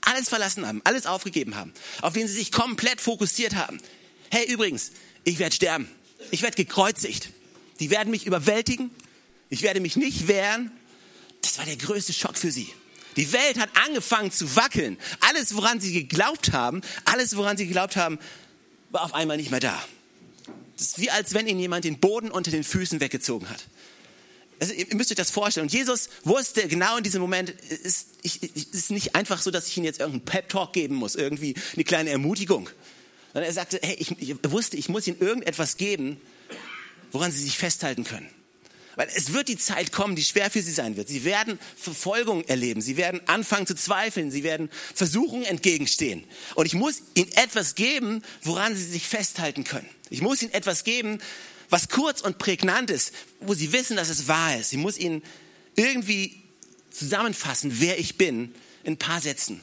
alles 0.00 0.28
verlassen 0.28 0.66
haben, 0.66 0.80
alles 0.84 1.06
aufgegeben 1.06 1.54
haben, 1.54 1.72
auf 2.00 2.14
den 2.14 2.26
sie 2.26 2.34
sich 2.34 2.52
komplett 2.52 3.00
fokussiert 3.00 3.54
haben. 3.54 3.80
Hey, 4.30 4.50
übrigens, 4.50 4.92
ich 5.24 5.38
werde 5.38 5.54
sterben. 5.54 5.88
Ich 6.30 6.42
werde 6.42 6.56
gekreuzigt. 6.56 7.30
Die 7.80 7.90
werden 7.90 8.10
mich 8.10 8.26
überwältigen. 8.26 8.90
Ich 9.50 9.62
werde 9.62 9.80
mich 9.80 9.96
nicht 9.96 10.26
wehren. 10.26 10.70
Das 11.44 11.58
war 11.58 11.66
der 11.66 11.76
größte 11.76 12.12
Schock 12.12 12.38
für 12.38 12.50
sie. 12.50 12.72
Die 13.16 13.32
Welt 13.32 13.58
hat 13.58 13.68
angefangen 13.86 14.32
zu 14.32 14.56
wackeln. 14.56 14.98
Alles, 15.20 15.54
woran 15.54 15.78
sie 15.78 15.92
geglaubt 15.92 16.52
haben, 16.52 16.80
alles, 17.04 17.36
woran 17.36 17.56
sie 17.56 17.66
geglaubt 17.66 17.96
haben, 17.96 18.18
war 18.90 19.04
auf 19.04 19.14
einmal 19.14 19.36
nicht 19.36 19.50
mehr 19.50 19.60
da. 19.60 19.78
Das 20.76 20.88
ist 20.88 21.00
wie 21.00 21.10
als 21.10 21.34
wenn 21.34 21.46
ihnen 21.46 21.60
jemand 21.60 21.84
den 21.84 22.00
Boden 22.00 22.30
unter 22.30 22.50
den 22.50 22.64
Füßen 22.64 23.00
weggezogen 23.00 23.48
hat. 23.48 23.64
Also, 24.58 24.72
ihr 24.72 24.86
müsst 24.94 25.10
euch 25.10 25.16
das 25.16 25.30
vorstellen. 25.30 25.66
Und 25.66 25.72
Jesus 25.72 26.08
wusste 26.22 26.66
genau 26.66 26.96
in 26.96 27.04
diesem 27.04 27.20
Moment, 27.20 27.52
es 27.70 28.06
ist, 28.22 28.90
nicht 28.90 29.14
einfach 29.14 29.42
so, 29.42 29.50
dass 29.50 29.68
ich 29.68 29.76
ihnen 29.76 29.84
jetzt 29.84 30.00
irgendeinen 30.00 30.24
Pep-Talk 30.24 30.72
geben 30.72 30.94
muss, 30.94 31.14
irgendwie 31.14 31.54
eine 31.74 31.84
kleine 31.84 32.10
Ermutigung. 32.10 32.70
Sondern 33.32 33.50
er 33.50 33.52
sagte, 33.52 33.80
hey, 33.82 33.96
ich, 33.98 34.18
ich 34.18 34.36
wusste, 34.44 34.76
ich 34.76 34.88
muss 34.88 35.06
ihnen 35.06 35.20
irgendetwas 35.20 35.76
geben, 35.76 36.20
woran 37.12 37.30
sie 37.30 37.42
sich 37.42 37.58
festhalten 37.58 38.04
können. 38.04 38.30
Weil 38.96 39.08
es 39.14 39.32
wird 39.32 39.48
die 39.48 39.58
Zeit 39.58 39.92
kommen, 39.92 40.16
die 40.16 40.24
schwer 40.24 40.50
für 40.50 40.62
sie 40.62 40.72
sein 40.72 40.96
wird. 40.96 41.08
Sie 41.08 41.24
werden 41.24 41.58
Verfolgung 41.76 42.44
erleben. 42.44 42.80
Sie 42.80 42.96
werden 42.96 43.20
anfangen 43.26 43.66
zu 43.66 43.74
zweifeln. 43.74 44.30
Sie 44.30 44.42
werden 44.42 44.70
Versuchungen 44.94 45.44
entgegenstehen. 45.44 46.24
Und 46.54 46.66
ich 46.66 46.74
muss 46.74 47.02
ihnen 47.14 47.32
etwas 47.32 47.74
geben, 47.74 48.22
woran 48.42 48.76
sie 48.76 48.84
sich 48.84 49.06
festhalten 49.08 49.64
können. 49.64 49.88
Ich 50.10 50.22
muss 50.22 50.42
ihnen 50.42 50.52
etwas 50.52 50.84
geben, 50.84 51.18
was 51.70 51.88
kurz 51.88 52.20
und 52.20 52.38
prägnant 52.38 52.90
ist, 52.90 53.12
wo 53.40 53.54
sie 53.54 53.72
wissen, 53.72 53.96
dass 53.96 54.08
es 54.08 54.28
wahr 54.28 54.58
ist. 54.58 54.72
Ich 54.72 54.78
muss 54.78 54.96
ihnen 54.98 55.22
irgendwie 55.76 56.42
zusammenfassen, 56.90 57.80
wer 57.80 57.98
ich 57.98 58.16
bin, 58.16 58.54
in 58.84 58.94
ein 58.94 58.98
paar 58.98 59.20
Sätzen. 59.20 59.60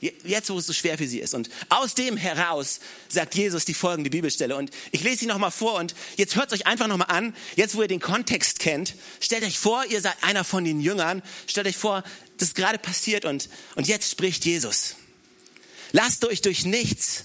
Jetzt, 0.00 0.48
wo 0.50 0.58
es 0.58 0.66
so 0.66 0.72
schwer 0.72 0.96
für 0.96 1.08
sie 1.08 1.18
ist. 1.18 1.34
Und 1.34 1.50
aus 1.70 1.94
dem 1.94 2.16
heraus 2.16 2.78
sagt 3.08 3.34
Jesus 3.34 3.64
die 3.64 3.74
folgende 3.74 4.10
Bibelstelle. 4.10 4.54
Und 4.54 4.70
ich 4.92 5.02
lese 5.02 5.20
sie 5.20 5.26
nochmal 5.26 5.50
vor 5.50 5.74
und 5.74 5.94
jetzt 6.16 6.36
hört 6.36 6.52
euch 6.52 6.68
einfach 6.68 6.86
nochmal 6.86 7.10
an. 7.10 7.34
Jetzt, 7.56 7.74
wo 7.74 7.82
ihr 7.82 7.88
den 7.88 7.98
Kontext 7.98 8.60
kennt, 8.60 8.94
stellt 9.18 9.42
euch 9.42 9.58
vor, 9.58 9.84
ihr 9.86 10.00
seid 10.00 10.14
einer 10.22 10.44
von 10.44 10.64
den 10.64 10.80
Jüngern. 10.80 11.20
Stellt 11.48 11.66
euch 11.66 11.76
vor, 11.76 12.04
das 12.36 12.48
ist 12.48 12.54
gerade 12.54 12.78
passiert 12.78 13.24
und, 13.24 13.48
und 13.74 13.88
jetzt 13.88 14.08
spricht 14.08 14.44
Jesus. 14.44 14.94
Lasst 15.90 16.24
euch 16.24 16.42
durch 16.42 16.64
nichts 16.64 17.24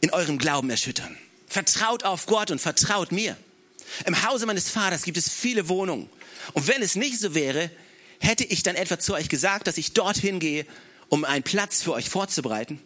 in 0.00 0.10
eurem 0.10 0.38
Glauben 0.38 0.70
erschüttern. 0.70 1.16
Vertraut 1.46 2.02
auf 2.02 2.26
Gott 2.26 2.50
und 2.50 2.60
vertraut 2.60 3.12
mir. 3.12 3.36
Im 4.06 4.24
Hause 4.26 4.46
meines 4.46 4.68
Vaters 4.68 5.04
gibt 5.04 5.18
es 5.18 5.28
viele 5.28 5.68
Wohnungen. 5.68 6.10
Und 6.52 6.66
wenn 6.66 6.82
es 6.82 6.96
nicht 6.96 7.20
so 7.20 7.34
wäre, 7.34 7.70
hätte 8.18 8.44
ich 8.44 8.64
dann 8.64 8.74
etwa 8.74 8.98
zu 8.98 9.14
euch 9.14 9.28
gesagt, 9.28 9.68
dass 9.68 9.78
ich 9.78 9.92
dorthin 9.92 10.40
gehe 10.40 10.66
um 11.08 11.24
einen 11.24 11.42
Platz 11.42 11.82
für 11.82 11.92
euch 11.92 12.08
vorzubereiten. 12.08 12.80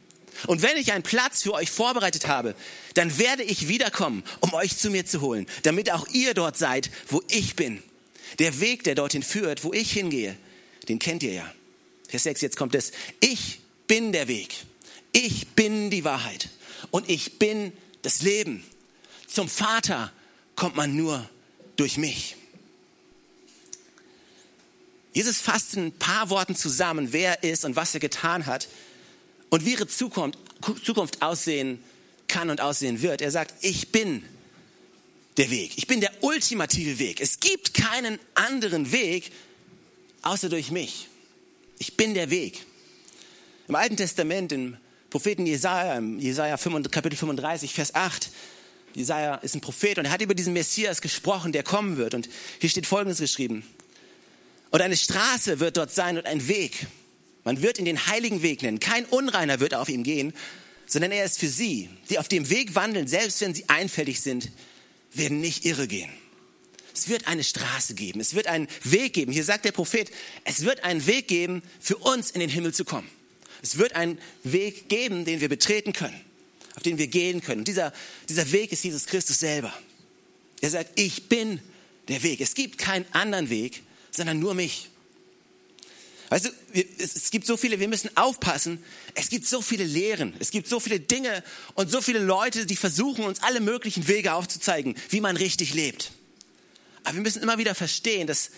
Und 0.47 0.63
wenn 0.63 0.77
ich 0.77 0.93
einen 0.93 1.03
Platz 1.03 1.43
für 1.43 1.55
euch 1.55 1.71
vorbereitet 1.71 2.27
habe, 2.27 2.55
dann 2.95 3.19
werde 3.19 3.43
ich 3.43 3.69
wiederkommen, 3.69 4.25
um 4.41 4.53
euch 4.55 4.77
zu 4.77 4.91
mir 4.91 5.07
zu 5.07 5.21
holen, 5.21 5.47
damit 5.63 5.93
auch 5.93 6.07
ihr 6.09 6.35
dort 6.35 6.57
seid, 6.57 6.91
wo 7.09 7.23
ich 7.29 7.55
bin. 7.57 7.83
Der 8.39 8.61
Weg, 8.61 8.85
der 8.85 8.95
dorthin 8.95 9.23
führt, 9.23 9.63
wo 9.63 9.73
ich 9.73 9.93
hingehe, 9.93 10.37
den 10.89 10.99
kennt 10.99 11.23
ihr 11.23 11.33
ja. 11.33 11.55
Vers 12.09 12.25
6, 12.25 12.41
jetzt 12.41 12.57
kommt 12.57 12.75
es. 12.75 12.93
Ich 13.21 13.61
bin 13.87 14.13
der 14.13 14.29
Weg. 14.29 14.55
Ich 15.13 15.49
bin 15.49 15.91
die 15.91 16.05
Wahrheit. 16.05 16.49
Und 16.91 17.09
ich 17.09 17.39
bin 17.39 17.73
das 18.03 18.23
Leben. 18.23 18.65
Zum 19.27 19.49
Vater 19.49 20.13
kommt 20.57 20.77
man 20.77 20.97
nur 20.97 21.29
durch 21.77 21.97
mich. 21.97 22.37
Jesus 25.13 25.39
fasst 25.39 25.75
in 25.75 25.87
ein 25.87 25.93
paar 25.93 26.31
Worten 26.31 26.57
zusammen, 26.57 27.13
wer 27.13 27.43
er 27.43 27.53
ist 27.53 27.65
und 27.65 27.77
was 27.77 27.95
er 27.95 28.01
getan 28.01 28.47
hat 28.47 28.69
und 29.51 29.65
wie 29.67 29.73
ihre 29.73 29.87
Zukunft, 29.87 30.39
Zukunft 30.85 31.21
aussehen 31.23 31.83
kann 32.29 32.49
und 32.49 32.61
aussehen 32.61 33.03
wird. 33.03 33.21
Er 33.21 33.31
sagt, 33.31 33.55
ich 33.63 33.93
bin 33.93 34.25
der 35.37 35.51
Weg. 35.51 35.73
Ich 35.77 35.87
bin 35.87 36.01
der 36.01 36.13
ultimative 36.23 36.99
Weg. 36.99 37.21
Es 37.21 37.41
gibt 37.41 37.75
keinen 37.75 38.19
anderen 38.35 38.93
Weg 38.93 39.33
außer 40.23 40.49
durch 40.49 40.71
mich. 40.71 41.09
Ich 41.79 41.97
bin 41.97 42.15
der 42.15 42.31
Weg. 42.31 42.65
Im 43.69 43.75
Alten 43.75 43.97
Testament, 43.97 44.53
im 44.53 44.77
Propheten 45.11 45.47
Jesaja, 45.47 45.97
im 45.99 46.19
Jesaja 46.19 46.57
5, 46.57 46.91
Kapitel 46.91 47.17
35, 47.17 47.75
Vers 47.75 47.95
8, 47.95 48.31
Jesaja 48.95 49.37
ist 49.37 49.55
ein 49.55 49.61
Prophet 49.61 49.99
und 49.99 50.05
er 50.05 50.11
hat 50.11 50.23
über 50.23 50.35
diesen 50.35 50.53
Messias 50.53 51.01
gesprochen, 51.01 51.53
der 51.53 51.63
kommen 51.63 51.97
wird. 51.97 52.15
Und 52.15 52.29
hier 52.61 52.71
steht 52.71 52.87
Folgendes 52.87 53.19
geschrieben. 53.19 53.65
Und 54.73 54.81
eine 54.81 54.97
Straße 54.97 55.61
wird 55.61 55.77
dort 55.77 55.93
sein 55.93 56.17
und 56.17 56.27
ein 56.27 56.49
Weg. 56.49 56.87
Man 57.45 57.61
wird 57.61 57.79
ihn 57.79 57.85
den 57.85 58.07
heiligen 58.07 58.43
Weg 58.43 58.63
nennen. 58.63 58.81
Kein 58.81 59.05
Unreiner 59.05 59.61
wird 59.61 59.75
auf 59.75 59.89
ihm 59.89 60.03
gehen, 60.03 60.33
sondern 60.87 61.13
er 61.13 61.25
ist 61.25 61.39
für 61.39 61.49
sie, 61.49 61.91
die 62.09 62.19
auf 62.19 62.27
dem 62.27 62.49
Weg 62.49 62.75
wandeln, 62.75 63.07
selbst 63.07 63.41
wenn 63.43 63.55
sie 63.55 63.69
einfältig 63.69 64.21
sind, 64.21 64.51
werden 65.13 65.41
nicht 65.41 65.67
irre 65.67 65.87
gehen. 65.87 66.11
Es 66.95 67.09
wird 67.09 67.27
eine 67.27 67.45
Straße 67.45 67.95
geben, 67.95 68.21
es 68.21 68.35
wird 68.35 68.47
einen 68.47 68.67
Weg 68.83 69.13
geben. 69.13 69.33
Hier 69.33 69.45
sagt 69.45 69.65
der 69.67 69.73
Prophet, 69.73 70.11
es 70.45 70.65
wird 70.65 70.85
einen 70.85 71.07
Weg 71.07 71.29
geben, 71.29 71.63
für 71.79 71.97
uns 71.97 72.31
in 72.31 72.41
den 72.41 72.51
Himmel 72.51 72.73
zu 72.73 72.85
kommen. 72.85 73.09
Es 73.63 73.77
wird 73.77 73.95
einen 73.95 74.19
Weg 74.43 74.89
geben, 74.89 75.25
den 75.25 75.41
wir 75.41 75.49
betreten 75.49 75.93
können, 75.93 76.19
auf 76.77 76.83
den 76.83 76.97
wir 76.97 77.09
gehen 77.09 77.43
können. 77.43 77.61
Und 77.61 77.69
dieser, 77.69 77.93
dieser 78.29 78.51
Weg 78.53 78.73
ist 78.73 78.85
Jesus 78.85 79.07
Christus 79.07 79.39
selber. 79.39 79.73
Er 80.61 80.71
sagt, 80.71 80.99
ich 80.99 81.29
bin 81.29 81.61
der 82.09 82.23
Weg. 82.23 82.41
Es 82.41 82.55
gibt 82.55 82.79
keinen 82.79 83.07
anderen 83.13 83.51
Weg, 83.51 83.83
sondern 84.13 84.39
nur 84.39 84.55
mich. 84.55 84.89
Weißt 86.29 86.47
du, 86.47 86.51
es 86.99 87.31
gibt 87.31 87.47
so 87.47 87.59
viele, 87.59 87.79
wir 87.79 87.89
müssen 87.89 88.17
aufpassen. 88.17 88.83
Es 89.15 89.29
gibt 89.29 89.47
so 89.47 89.61
viele 89.61 89.85
Lehren, 89.85 90.33
es 90.39 90.51
gibt 90.51 90.67
so 90.67 90.81
viele 90.81 90.99
Dinge 90.99 91.45
und 91.75 91.91
so 91.91 92.01
viele 92.01 92.21
Leute, 92.21 92.65
die 92.65 92.77
versuchen, 92.77 93.25
uns 93.25 93.43
alle 93.43 93.61
möglichen 93.61 94.09
Wege 94.09 94.33
aufzuzeigen, 94.33 94.95
wie 95.11 95.21
man 95.21 95.37
richtig 95.37 95.75
lebt. 95.75 96.13
Aber 97.05 97.17
wir 97.17 97.23
müssen 97.23 97.43
immer 97.43 97.59
wieder 97.59 97.75
verstehen, 97.75 98.27
dass 98.27 98.51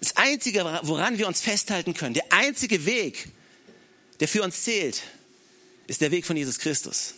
das 0.00 0.16
Einzige, 0.16 0.64
woran 0.82 1.16
wir 1.16 1.26
uns 1.26 1.40
festhalten 1.40 1.94
können, 1.94 2.12
der 2.12 2.30
einzige 2.30 2.84
Weg, 2.84 3.28
der 4.20 4.28
für 4.28 4.42
uns 4.42 4.62
zählt, 4.64 5.02
ist 5.86 6.02
der 6.02 6.10
Weg 6.10 6.26
von 6.26 6.36
Jesus 6.36 6.58
Christus. 6.58 7.14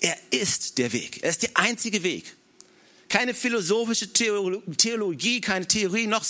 Er 0.00 0.16
ist 0.30 0.76
der 0.76 0.92
Weg. 0.92 1.22
Er 1.22 1.30
ist 1.30 1.42
der 1.42 1.50
einzige 1.54 2.02
Weg. 2.02 2.36
Keine 3.08 3.32
philosophische 3.34 4.12
Theologie, 4.12 5.40
keine 5.40 5.66
Theorie, 5.66 6.06
noch, 6.06 6.24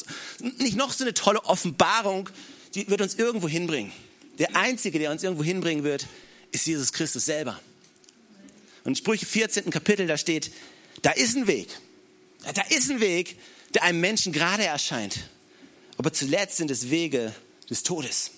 nicht 0.59 0.77
noch 0.77 0.93
so 0.93 1.05
eine 1.05 1.15
tolle 1.15 1.45
Offenbarung, 1.45 2.29
die 2.75 2.89
wird 2.89 3.01
uns 3.01 3.15
irgendwo 3.15 3.49
hinbringen. 3.49 3.93
Der 4.39 4.55
Einzige, 4.55 4.99
der 4.99 5.11
uns 5.11 5.25
irgendwo 5.25 5.43
hinbringen 5.43 5.83
wird, 5.83 6.07
ist 6.53 6.67
Jesus 6.67 6.93
Christus 6.93 7.25
selber. 7.25 7.59
Und 8.85 8.93
in 8.93 8.97
Sprüche 8.97 9.27
14. 9.27 9.71
Kapitel, 9.71 10.07
da 10.07 10.17
steht, 10.17 10.53
da 11.03 11.11
ist 11.11 11.37
ein 11.37 11.47
Weg. 11.47 11.69
Da 12.55 12.63
ist 12.71 12.91
ein 12.91 13.01
Weg, 13.01 13.37
der 13.75 13.83
einem 13.83 14.01
Menschen 14.01 14.33
gerade 14.33 14.65
erscheint. 14.65 15.19
Aber 15.97 16.13
zuletzt 16.13 16.57
sind 16.57 16.71
es 16.71 16.91
Wege 16.91 17.35
des 17.69 17.83
Todes. 17.83 18.31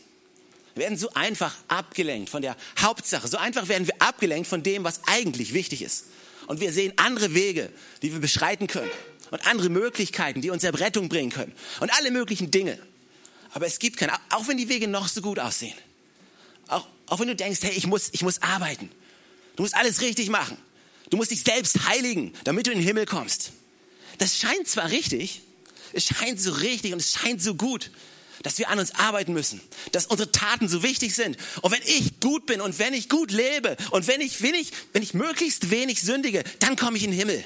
Wir 0.75 0.85
werden 0.85 0.97
so 0.97 1.13
einfach 1.13 1.55
abgelenkt 1.69 2.31
von 2.31 2.43
der 2.43 2.57
Hauptsache. 2.79 3.29
So 3.29 3.37
einfach 3.37 3.69
werden 3.69 3.87
wir 3.87 4.01
abgelenkt 4.01 4.49
von 4.49 4.63
dem, 4.63 4.85
was 4.85 5.01
eigentlich 5.07 5.53
wichtig 5.53 5.83
ist. 5.83 6.07
Und 6.51 6.61
wir 6.61 6.73
sehen 6.73 6.93
andere 6.97 7.35
Wege, 7.35 7.71
die 8.03 8.13
wir 8.13 8.21
beschreiten 8.21 8.67
können. 8.67 8.91
Und 9.31 9.47
andere 9.47 9.69
Möglichkeiten, 9.69 10.41
die 10.41 10.51
uns 10.51 10.65
Errettung 10.65 11.09
bringen 11.09 11.31
können. 11.31 11.53
Und 11.79 11.91
alle 11.97 12.11
möglichen 12.11 12.51
Dinge 12.51 12.79
aber 13.53 13.67
es 13.67 13.79
gibt 13.79 13.97
keine, 13.97 14.13
auch 14.31 14.47
wenn 14.49 14.57
die 14.57 14.69
Wege 14.69 14.89
noch 14.89 15.09
so 15.09 15.21
gut 15.21 15.39
aussehen. 15.39 15.75
Auch, 16.69 16.87
auch 17.07 17.21
wenn 17.21 17.29
du 17.29 17.37
denkst, 17.37 17.61
hey, 17.63 17.73
ich 17.73 17.87
muss, 17.87 18.11
ich 18.13 18.23
muss 18.23 18.43
arbeiten. 18.43 18.91
Du 19.57 19.63
musst 19.63 19.75
alles 19.75 20.01
richtig 20.01 20.31
machen. 20.31 20.57
Du 21.11 21.17
musst 21.17 21.33
dich 21.33 21.43
selbst 21.43 21.89
heiligen, 21.89 22.33
damit 22.45 22.67
du 22.67 22.71
in 22.71 22.79
den 22.79 22.87
Himmel 22.87 23.07
kommst. 23.07 23.53
Das 24.19 24.39
scheint 24.39 24.69
zwar 24.69 24.91
richtig, 24.91 25.43
es 25.93 26.07
scheint 26.07 26.41
so 26.41 26.53
richtig 26.53 26.93
und 26.93 27.01
es 27.01 27.13
scheint 27.13 27.43
so 27.43 27.55
gut, 27.55 27.91
dass 28.43 28.59
wir 28.59 28.69
an 28.71 28.79
uns 28.79 28.95
arbeiten 28.95 29.33
müssen, 29.33 29.61
dass 29.93 30.07
unsere 30.07 30.33
Taten 30.33 30.69
so 30.69 30.83
wichtig 30.83 31.15
sind. 31.15 31.37
Und 31.63 31.73
wenn 31.73 31.83
ich 31.85 32.21
gut 32.21 32.47
bin 32.47 32.61
und 32.61 32.79
wenn 32.79 32.95
ich 32.95 33.09
gut 33.09 33.33
lebe 33.33 33.77
und 33.91 34.07
wenn 34.07 34.21
ich 34.21 34.41
wenig, 34.43 34.73
wenn 34.93 35.03
ich 35.03 35.15
möglichst 35.15 35.71
wenig 35.71 36.01
sündige, 36.01 36.43
dann 36.59 36.77
komme 36.77 36.97
ich 36.97 37.05
in 37.05 37.11
den 37.11 37.19
Himmel. 37.19 37.45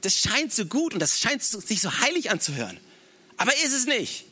Das 0.00 0.16
scheint 0.18 0.52
so 0.52 0.66
gut 0.66 0.94
und 0.94 1.00
das 1.00 1.20
scheint 1.20 1.42
sich 1.42 1.80
so 1.80 2.00
heilig 2.00 2.30
anzuhören. 2.30 2.78
Aber 3.36 3.54
ist 3.64 3.72
es 3.72 3.86
nicht. 3.86 4.24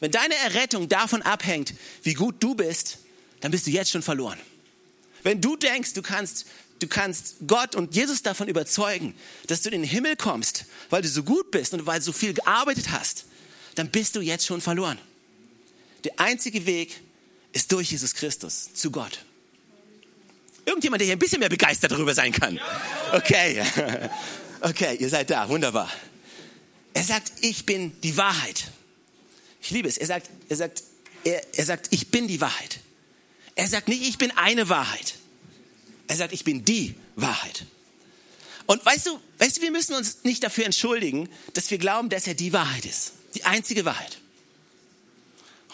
Wenn 0.00 0.10
deine 0.10 0.34
Errettung 0.34 0.88
davon 0.88 1.22
abhängt, 1.22 1.74
wie 2.02 2.14
gut 2.14 2.42
du 2.42 2.54
bist, 2.54 2.98
dann 3.40 3.50
bist 3.50 3.66
du 3.66 3.70
jetzt 3.70 3.90
schon 3.90 4.02
verloren. 4.02 4.38
Wenn 5.22 5.40
du 5.40 5.56
denkst, 5.56 5.94
du 5.94 6.02
kannst, 6.02 6.46
du 6.80 6.86
kannst 6.86 7.36
Gott 7.46 7.74
und 7.74 7.94
Jesus 7.94 8.22
davon 8.22 8.48
überzeugen, 8.48 9.14
dass 9.46 9.62
du 9.62 9.70
in 9.70 9.80
den 9.80 9.90
Himmel 9.90 10.16
kommst, 10.16 10.66
weil 10.90 11.00
du 11.00 11.08
so 11.08 11.22
gut 11.22 11.50
bist 11.50 11.72
und 11.72 11.86
weil 11.86 12.00
du 12.00 12.04
so 12.04 12.12
viel 12.12 12.34
gearbeitet 12.34 12.90
hast, 12.90 13.24
dann 13.74 13.90
bist 13.90 14.16
du 14.16 14.20
jetzt 14.20 14.46
schon 14.46 14.60
verloren. 14.60 14.98
Der 16.04 16.12
einzige 16.18 16.66
Weg 16.66 17.00
ist 17.52 17.72
durch 17.72 17.90
Jesus 17.90 18.14
Christus 18.14 18.72
zu 18.74 18.90
Gott. 18.90 19.24
Irgendjemand, 20.66 21.00
der 21.00 21.06
hier 21.06 21.16
ein 21.16 21.18
bisschen 21.18 21.40
mehr 21.40 21.48
begeistert 21.48 21.92
darüber 21.92 22.14
sein 22.14 22.32
kann. 22.32 22.60
Okay. 23.12 23.62
Okay, 24.64 24.96
ihr 24.98 25.10
seid 25.10 25.28
da. 25.28 25.46
Wunderbar. 25.50 25.92
Er 26.94 27.04
sagt, 27.04 27.32
ich 27.42 27.66
bin 27.66 28.00
die 28.00 28.16
Wahrheit. 28.16 28.64
Ich 29.60 29.70
liebe 29.70 29.86
es. 29.86 29.98
Er 29.98 30.06
sagt, 30.06 30.30
er 30.48 30.56
sagt, 30.56 30.82
er, 31.22 31.42
er 31.54 31.64
sagt, 31.66 31.88
ich 31.90 32.08
bin 32.10 32.28
die 32.28 32.40
Wahrheit. 32.40 32.80
Er 33.56 33.68
sagt 33.68 33.88
nicht, 33.88 34.02
ich 34.08 34.16
bin 34.16 34.30
eine 34.30 34.70
Wahrheit. 34.70 35.16
Er 36.08 36.16
sagt, 36.16 36.32
ich 36.32 36.44
bin 36.44 36.64
die 36.64 36.94
Wahrheit. 37.14 37.66
Und 38.64 38.84
weißt 38.86 39.06
du, 39.06 39.20
weißt 39.36 39.58
du, 39.58 39.60
wir 39.60 39.70
müssen 39.70 39.94
uns 39.94 40.24
nicht 40.24 40.42
dafür 40.42 40.64
entschuldigen, 40.64 41.28
dass 41.52 41.70
wir 41.70 41.76
glauben, 41.76 42.08
dass 42.08 42.26
er 42.26 42.34
die 42.34 42.54
Wahrheit 42.54 42.86
ist. 42.86 43.12
Die 43.34 43.44
einzige 43.44 43.84
Wahrheit. 43.84 44.18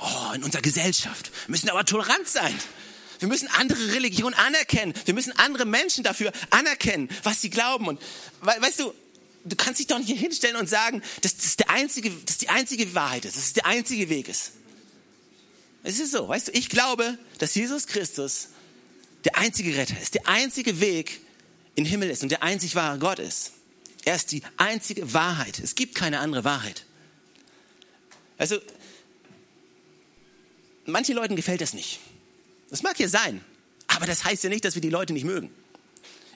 Oh, 0.00 0.32
in 0.34 0.42
unserer 0.44 0.62
Gesellschaft 0.62 1.30
wir 1.46 1.52
müssen 1.52 1.68
aber 1.68 1.84
tolerant 1.84 2.28
sein. 2.28 2.54
Wir 3.18 3.28
müssen 3.28 3.48
andere 3.48 3.92
Religionen 3.92 4.34
anerkennen. 4.34 4.94
Wir 5.04 5.14
müssen 5.14 5.32
andere 5.32 5.66
Menschen 5.66 6.04
dafür 6.04 6.32
anerkennen, 6.48 7.08
was 7.22 7.42
sie 7.42 7.50
glauben. 7.50 7.86
Und 7.86 8.00
weißt 8.40 8.80
du, 8.80 8.94
du 9.44 9.56
kannst 9.56 9.78
dich 9.78 9.88
doch 9.88 9.98
nicht 9.98 10.06
hier 10.06 10.16
hinstellen 10.16 10.56
und 10.56 10.68
sagen, 10.68 11.02
dass 11.20 11.36
das, 11.36 11.56
der 11.56 11.70
einzige, 11.70 12.10
dass 12.10 12.38
die 12.38 12.48
einzige 12.48 12.94
Wahrheit 12.94 13.24
ist, 13.26 13.36
dass 13.36 13.44
es 13.44 13.52
der 13.52 13.66
einzige 13.66 14.08
Weg 14.08 14.28
ist. 14.28 14.52
Es 15.82 15.98
ist 15.98 16.12
so, 16.12 16.28
weißt 16.28 16.48
du, 16.48 16.52
ich 16.52 16.68
glaube, 16.68 17.18
dass 17.38 17.54
Jesus 17.54 17.86
Christus 17.86 18.48
der 19.24 19.36
einzige 19.36 19.76
Retter 19.76 20.00
ist, 20.00 20.14
der 20.14 20.28
einzige 20.28 20.80
Weg 20.80 21.20
in 21.74 21.84
den 21.84 21.90
Himmel 21.90 22.10
ist 22.10 22.22
und 22.22 22.30
der 22.30 22.42
einzig 22.42 22.74
wahre 22.74 22.98
Gott 22.98 23.18
ist. 23.18 23.52
Er 24.04 24.16
ist 24.16 24.32
die 24.32 24.42
einzige 24.56 25.12
Wahrheit. 25.12 25.58
Es 25.58 25.74
gibt 25.74 25.94
keine 25.94 26.20
andere 26.20 26.44
Wahrheit. 26.44 26.84
Also, 28.40 28.58
manchen 30.86 31.14
Leuten 31.14 31.36
gefällt 31.36 31.60
das 31.60 31.74
nicht. 31.74 32.00
Das 32.70 32.82
mag 32.82 32.98
ja 32.98 33.06
sein, 33.06 33.44
aber 33.86 34.06
das 34.06 34.24
heißt 34.24 34.42
ja 34.44 34.48
nicht, 34.48 34.64
dass 34.64 34.74
wir 34.74 34.80
die 34.80 34.88
Leute 34.88 35.12
nicht 35.12 35.24
mögen. 35.24 35.50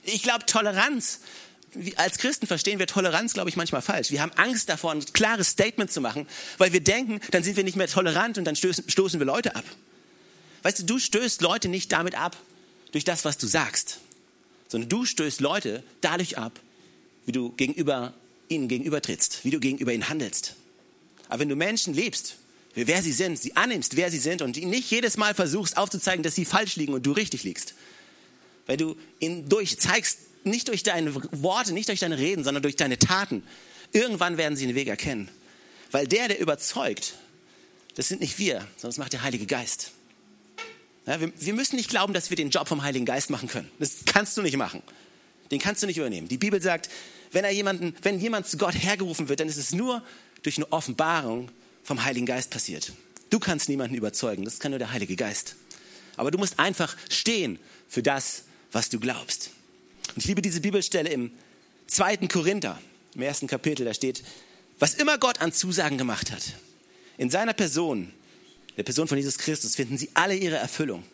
Ich 0.02 0.22
glaube, 0.22 0.44
Toleranz 0.44 1.20
als 1.96 2.18
Christen 2.18 2.46
verstehen 2.46 2.78
wir 2.78 2.86
Toleranz, 2.86 3.32
glaube 3.32 3.48
ich, 3.48 3.56
manchmal 3.56 3.80
falsch. 3.80 4.10
Wir 4.10 4.20
haben 4.20 4.32
Angst 4.36 4.68
davor, 4.68 4.92
ein 4.92 5.04
klares 5.12 5.48
Statement 5.48 5.90
zu 5.90 6.02
machen, 6.02 6.28
weil 6.58 6.74
wir 6.74 6.80
denken, 6.80 7.20
dann 7.30 7.42
sind 7.42 7.56
wir 7.56 7.64
nicht 7.64 7.76
mehr 7.76 7.88
tolerant 7.88 8.36
und 8.36 8.44
dann 8.44 8.54
stoßen, 8.54 8.88
stoßen 8.88 9.18
wir 9.18 9.26
Leute 9.26 9.56
ab. 9.56 9.64
Weißt 10.62 10.80
du, 10.80 10.82
du 10.84 10.98
stößt 10.98 11.40
Leute 11.40 11.68
nicht 11.68 11.90
damit 11.90 12.16
ab, 12.16 12.36
durch 12.92 13.04
das, 13.04 13.24
was 13.24 13.38
du 13.38 13.46
sagst, 13.46 13.98
sondern 14.68 14.90
du 14.90 15.06
stößt 15.06 15.40
Leute 15.40 15.82
dadurch 16.02 16.36
ab, 16.36 16.60
wie 17.24 17.32
du 17.32 17.50
gegenüber 17.52 18.12
ihnen 18.48 18.68
gegenübertrittst, 18.68 19.44
wie 19.44 19.50
du 19.50 19.58
gegenüber 19.58 19.92
ihnen 19.92 20.08
handelst. 20.10 20.54
Aber 21.28 21.40
wenn 21.40 21.48
du 21.48 21.56
Menschen 21.56 21.94
liebst, 21.94 22.36
wer 22.74 23.02
sie 23.02 23.12
sind, 23.12 23.38
sie 23.38 23.56
annimmst, 23.56 23.96
wer 23.96 24.10
sie 24.10 24.18
sind 24.18 24.42
und 24.42 24.56
nicht 24.56 24.90
jedes 24.90 25.16
Mal 25.16 25.34
versuchst 25.34 25.76
aufzuzeigen, 25.76 26.22
dass 26.22 26.34
sie 26.34 26.44
falsch 26.44 26.76
liegen 26.76 26.92
und 26.92 27.04
du 27.06 27.12
richtig 27.12 27.44
liegst, 27.44 27.74
weil 28.66 28.76
du 28.76 28.96
ihnen 29.20 29.48
durch 29.48 29.78
zeigst, 29.78 30.18
nicht 30.44 30.68
durch 30.68 30.82
deine 30.82 31.14
Worte, 31.14 31.72
nicht 31.72 31.88
durch 31.88 32.00
deine 32.00 32.18
Reden, 32.18 32.44
sondern 32.44 32.62
durch 32.62 32.76
deine 32.76 32.98
Taten. 32.98 33.42
Irgendwann 33.92 34.36
werden 34.36 34.56
sie 34.56 34.66
den 34.66 34.74
Weg 34.74 34.88
erkennen. 34.88 35.28
Weil 35.90 36.06
der, 36.06 36.28
der 36.28 36.40
überzeugt, 36.40 37.14
das 37.94 38.08
sind 38.08 38.20
nicht 38.20 38.38
wir, 38.38 38.58
sondern 38.76 38.90
das 38.90 38.98
macht 38.98 39.12
der 39.12 39.22
Heilige 39.22 39.46
Geist. 39.46 39.92
Ja, 41.06 41.20
wir, 41.20 41.32
wir, 41.38 41.54
müssen 41.54 41.76
nicht 41.76 41.90
glauben, 41.90 42.14
dass 42.14 42.30
wir 42.30 42.36
den 42.36 42.50
Job 42.50 42.66
vom 42.66 42.82
Heiligen 42.82 43.04
Geist 43.04 43.30
machen 43.30 43.48
können. 43.48 43.70
Das 43.78 44.04
kannst 44.06 44.36
du 44.36 44.42
nicht 44.42 44.56
machen. 44.56 44.82
Den 45.50 45.60
kannst 45.60 45.82
du 45.82 45.86
nicht 45.86 45.98
übernehmen. 45.98 46.28
Die 46.28 46.38
Bibel 46.38 46.60
sagt, 46.60 46.88
wenn, 47.30 47.44
er 47.44 47.50
jemanden, 47.50 47.94
wenn 48.02 48.18
jemand 48.18 48.46
zu 48.46 48.56
Gott 48.56 48.74
hergerufen 48.74 49.28
wird, 49.28 49.40
dann 49.40 49.48
ist 49.48 49.56
es 49.56 49.72
nur 49.72 50.02
durch 50.44 50.58
eine 50.58 50.70
Offenbarung 50.70 51.50
vom 51.82 52.04
Heiligen 52.04 52.26
Geist 52.26 52.50
passiert. 52.50 52.92
Du 53.30 53.40
kannst 53.40 53.68
niemanden 53.68 53.96
überzeugen, 53.96 54.44
das 54.44 54.60
kann 54.60 54.70
nur 54.70 54.78
der 54.78 54.92
Heilige 54.92 55.16
Geist. 55.16 55.56
Aber 56.16 56.30
du 56.30 56.38
musst 56.38 56.60
einfach 56.60 56.96
stehen 57.10 57.58
für 57.88 58.02
das, 58.02 58.44
was 58.70 58.90
du 58.90 59.00
glaubst. 59.00 59.50
Und 60.10 60.18
ich 60.18 60.26
liebe 60.26 60.42
diese 60.42 60.60
Bibelstelle 60.60 61.10
im 61.10 61.32
zweiten 61.86 62.28
Korinther, 62.28 62.80
im 63.14 63.22
ersten 63.22 63.46
Kapitel, 63.46 63.84
da 63.84 63.94
steht, 63.94 64.22
was 64.78 64.94
immer 64.94 65.18
Gott 65.18 65.40
an 65.40 65.52
Zusagen 65.52 65.98
gemacht 65.98 66.30
hat, 66.30 66.42
in 67.16 67.30
seiner 67.30 67.52
Person, 67.52 68.12
der 68.76 68.82
Person 68.82 69.08
von 69.08 69.16
Jesus 69.16 69.38
Christus, 69.38 69.74
finden 69.74 69.98
sie 69.98 70.10
alle 70.14 70.36
ihre 70.36 70.56
Erfüllung. 70.56 71.04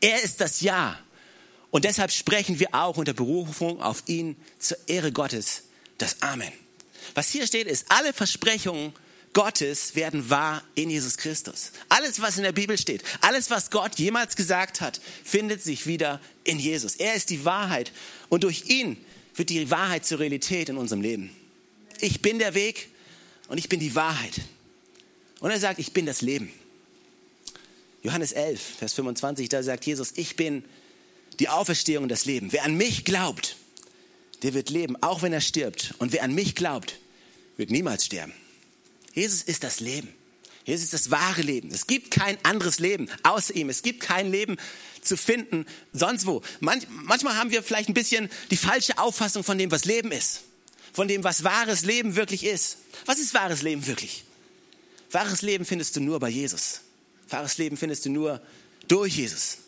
Er 0.00 0.22
ist 0.22 0.40
das 0.40 0.60
Ja. 0.60 0.98
Und 1.70 1.84
deshalb 1.84 2.12
sprechen 2.12 2.58
wir 2.58 2.74
auch 2.74 2.96
unter 2.96 3.14
Berufung 3.14 3.80
auf 3.80 4.02
ihn 4.06 4.36
zur 4.58 4.76
Ehre 4.88 5.10
Gottes 5.10 5.62
das 5.98 6.20
Amen. 6.22 6.52
Was 7.14 7.30
hier 7.30 7.46
steht, 7.46 7.66
ist, 7.66 7.86
alle 7.88 8.12
Versprechungen 8.12 8.92
Gottes 9.32 9.94
werden 9.94 10.28
wahr 10.28 10.62
in 10.74 10.90
Jesus 10.90 11.16
Christus. 11.16 11.72
Alles, 11.88 12.20
was 12.20 12.36
in 12.36 12.42
der 12.42 12.52
Bibel 12.52 12.76
steht, 12.76 13.02
alles, 13.22 13.50
was 13.50 13.70
Gott 13.70 13.98
jemals 13.98 14.36
gesagt 14.36 14.80
hat, 14.80 15.00
findet 15.24 15.62
sich 15.62 15.86
wieder 15.86 16.20
in 16.44 16.58
Jesus. 16.58 16.96
Er 16.96 17.14
ist 17.14 17.30
die 17.30 17.44
Wahrheit 17.44 17.92
und 18.28 18.44
durch 18.44 18.64
ihn 18.66 19.02
wird 19.34 19.48
die 19.48 19.70
Wahrheit 19.70 20.04
zur 20.04 20.18
Realität 20.18 20.68
in 20.68 20.76
unserem 20.76 21.00
Leben. 21.00 21.34
Ich 22.00 22.20
bin 22.20 22.38
der 22.38 22.54
Weg 22.54 22.88
und 23.48 23.56
ich 23.56 23.68
bin 23.68 23.80
die 23.80 23.94
Wahrheit. 23.94 24.40
Und 25.40 25.50
er 25.50 25.58
sagt, 25.58 25.78
ich 25.78 25.92
bin 25.92 26.04
das 26.04 26.20
Leben. 26.20 26.52
Johannes 28.02 28.32
11, 28.32 28.60
Vers 28.78 28.92
25, 28.94 29.48
da 29.48 29.62
sagt 29.62 29.86
Jesus, 29.86 30.12
ich 30.16 30.36
bin 30.36 30.64
die 31.38 31.48
Auferstehung 31.48 32.02
und 32.04 32.08
das 32.10 32.26
Leben. 32.26 32.52
Wer 32.52 32.64
an 32.64 32.74
mich 32.74 33.04
glaubt, 33.04 33.56
der 34.42 34.54
wird 34.54 34.70
leben, 34.70 35.00
auch 35.02 35.22
wenn 35.22 35.32
er 35.32 35.40
stirbt. 35.40 35.94
Und 35.98 36.12
wer 36.12 36.22
an 36.22 36.34
mich 36.34 36.54
glaubt, 36.54 36.98
wird 37.56 37.70
niemals 37.70 38.06
sterben. 38.06 38.32
Jesus 39.14 39.42
ist 39.42 39.62
das 39.62 39.80
Leben. 39.80 40.08
Jesus 40.64 40.84
ist 40.84 40.94
das 40.94 41.10
wahre 41.10 41.42
Leben. 41.42 41.70
Es 41.70 41.86
gibt 41.86 42.10
kein 42.10 42.38
anderes 42.44 42.78
Leben 42.78 43.08
außer 43.24 43.54
ihm. 43.54 43.68
Es 43.68 43.82
gibt 43.82 44.00
kein 44.00 44.30
Leben 44.30 44.56
zu 45.02 45.16
finden 45.16 45.66
sonst 45.92 46.26
wo. 46.26 46.42
Manch, 46.60 46.86
manchmal 46.88 47.36
haben 47.36 47.50
wir 47.50 47.62
vielleicht 47.62 47.88
ein 47.88 47.94
bisschen 47.94 48.30
die 48.50 48.56
falsche 48.56 48.98
Auffassung 48.98 49.42
von 49.42 49.58
dem, 49.58 49.70
was 49.70 49.84
Leben 49.84 50.12
ist. 50.12 50.42
Von 50.92 51.08
dem, 51.08 51.24
was 51.24 51.42
wahres 51.42 51.84
Leben 51.84 52.16
wirklich 52.16 52.44
ist. 52.44 52.78
Was 53.06 53.18
ist 53.18 53.34
wahres 53.34 53.62
Leben 53.62 53.86
wirklich? 53.86 54.24
Wahres 55.10 55.42
Leben 55.42 55.64
findest 55.64 55.96
du 55.96 56.00
nur 56.00 56.20
bei 56.20 56.28
Jesus. 56.28 56.80
Wahres 57.28 57.58
Leben 57.58 57.76
findest 57.76 58.04
du 58.06 58.10
nur 58.10 58.40
durch 58.88 59.16
Jesus. 59.16 59.58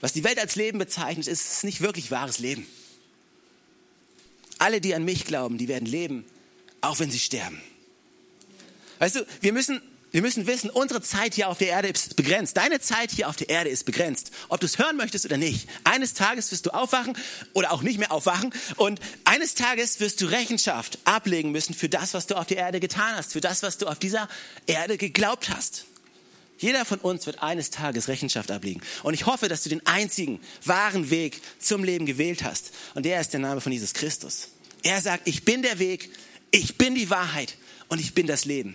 Was 0.00 0.12
die 0.12 0.24
Welt 0.24 0.38
als 0.38 0.56
Leben 0.56 0.78
bezeichnet, 0.78 1.26
ist 1.26 1.64
nicht 1.64 1.80
wirklich 1.80 2.10
wahres 2.10 2.38
Leben. 2.38 2.66
Alle, 4.58 4.80
die 4.80 4.94
an 4.94 5.04
mich 5.04 5.24
glauben, 5.24 5.56
die 5.56 5.68
werden 5.68 5.86
leben, 5.86 6.24
auch 6.80 6.98
wenn 6.98 7.10
sie 7.10 7.18
sterben. 7.18 7.60
Weißt 8.98 9.16
du, 9.16 9.26
wir 9.40 9.52
müssen, 9.52 9.80
wir 10.10 10.22
müssen 10.22 10.46
wissen, 10.46 10.68
unsere 10.70 11.00
Zeit 11.00 11.34
hier 11.34 11.48
auf 11.48 11.58
der 11.58 11.68
Erde 11.68 11.88
ist 11.88 12.16
begrenzt. 12.16 12.56
Deine 12.56 12.80
Zeit 12.80 13.10
hier 13.10 13.28
auf 13.28 13.36
der 13.36 13.48
Erde 13.48 13.70
ist 13.70 13.84
begrenzt. 13.84 14.30
Ob 14.48 14.60
du 14.60 14.66
es 14.66 14.78
hören 14.78 14.96
möchtest 14.96 15.24
oder 15.24 15.36
nicht. 15.36 15.68
Eines 15.84 16.14
Tages 16.14 16.52
wirst 16.52 16.66
du 16.66 16.70
aufwachen 16.70 17.16
oder 17.54 17.72
auch 17.72 17.82
nicht 17.82 17.98
mehr 17.98 18.12
aufwachen. 18.12 18.52
Und 18.76 19.00
eines 19.24 19.54
Tages 19.54 20.00
wirst 20.00 20.20
du 20.20 20.26
Rechenschaft 20.26 20.98
ablegen 21.04 21.50
müssen 21.50 21.74
für 21.74 21.88
das, 21.88 22.12
was 22.12 22.26
du 22.26 22.34
auf 22.34 22.46
der 22.46 22.58
Erde 22.58 22.80
getan 22.80 23.14
hast. 23.16 23.32
Für 23.32 23.40
das, 23.40 23.62
was 23.62 23.78
du 23.78 23.86
auf 23.86 23.98
dieser 23.98 24.28
Erde 24.66 24.98
geglaubt 24.98 25.48
hast. 25.48 25.86
Jeder 26.58 26.84
von 26.84 26.98
uns 26.98 27.24
wird 27.24 27.42
eines 27.42 27.70
Tages 27.70 28.08
Rechenschaft 28.08 28.50
ablegen. 28.50 28.82
Und 29.02 29.14
ich 29.14 29.24
hoffe, 29.24 29.48
dass 29.48 29.62
du 29.62 29.70
den 29.70 29.86
einzigen 29.86 30.40
wahren 30.62 31.08
Weg 31.08 31.40
zum 31.58 31.84
Leben 31.84 32.04
gewählt 32.04 32.44
hast. 32.44 32.72
Und 32.94 33.06
der 33.06 33.18
ist 33.18 33.32
der 33.32 33.40
Name 33.40 33.62
von 33.62 33.72
Jesus 33.72 33.94
Christus. 33.94 34.48
Er 34.82 35.00
sagt, 35.00 35.26
ich 35.26 35.46
bin 35.46 35.62
der 35.62 35.78
Weg, 35.78 36.10
ich 36.50 36.76
bin 36.76 36.94
die 36.94 37.10
Wahrheit 37.10 37.56
und 37.88 38.00
ich 38.00 38.14
bin 38.14 38.26
das 38.26 38.44
Leben. 38.44 38.74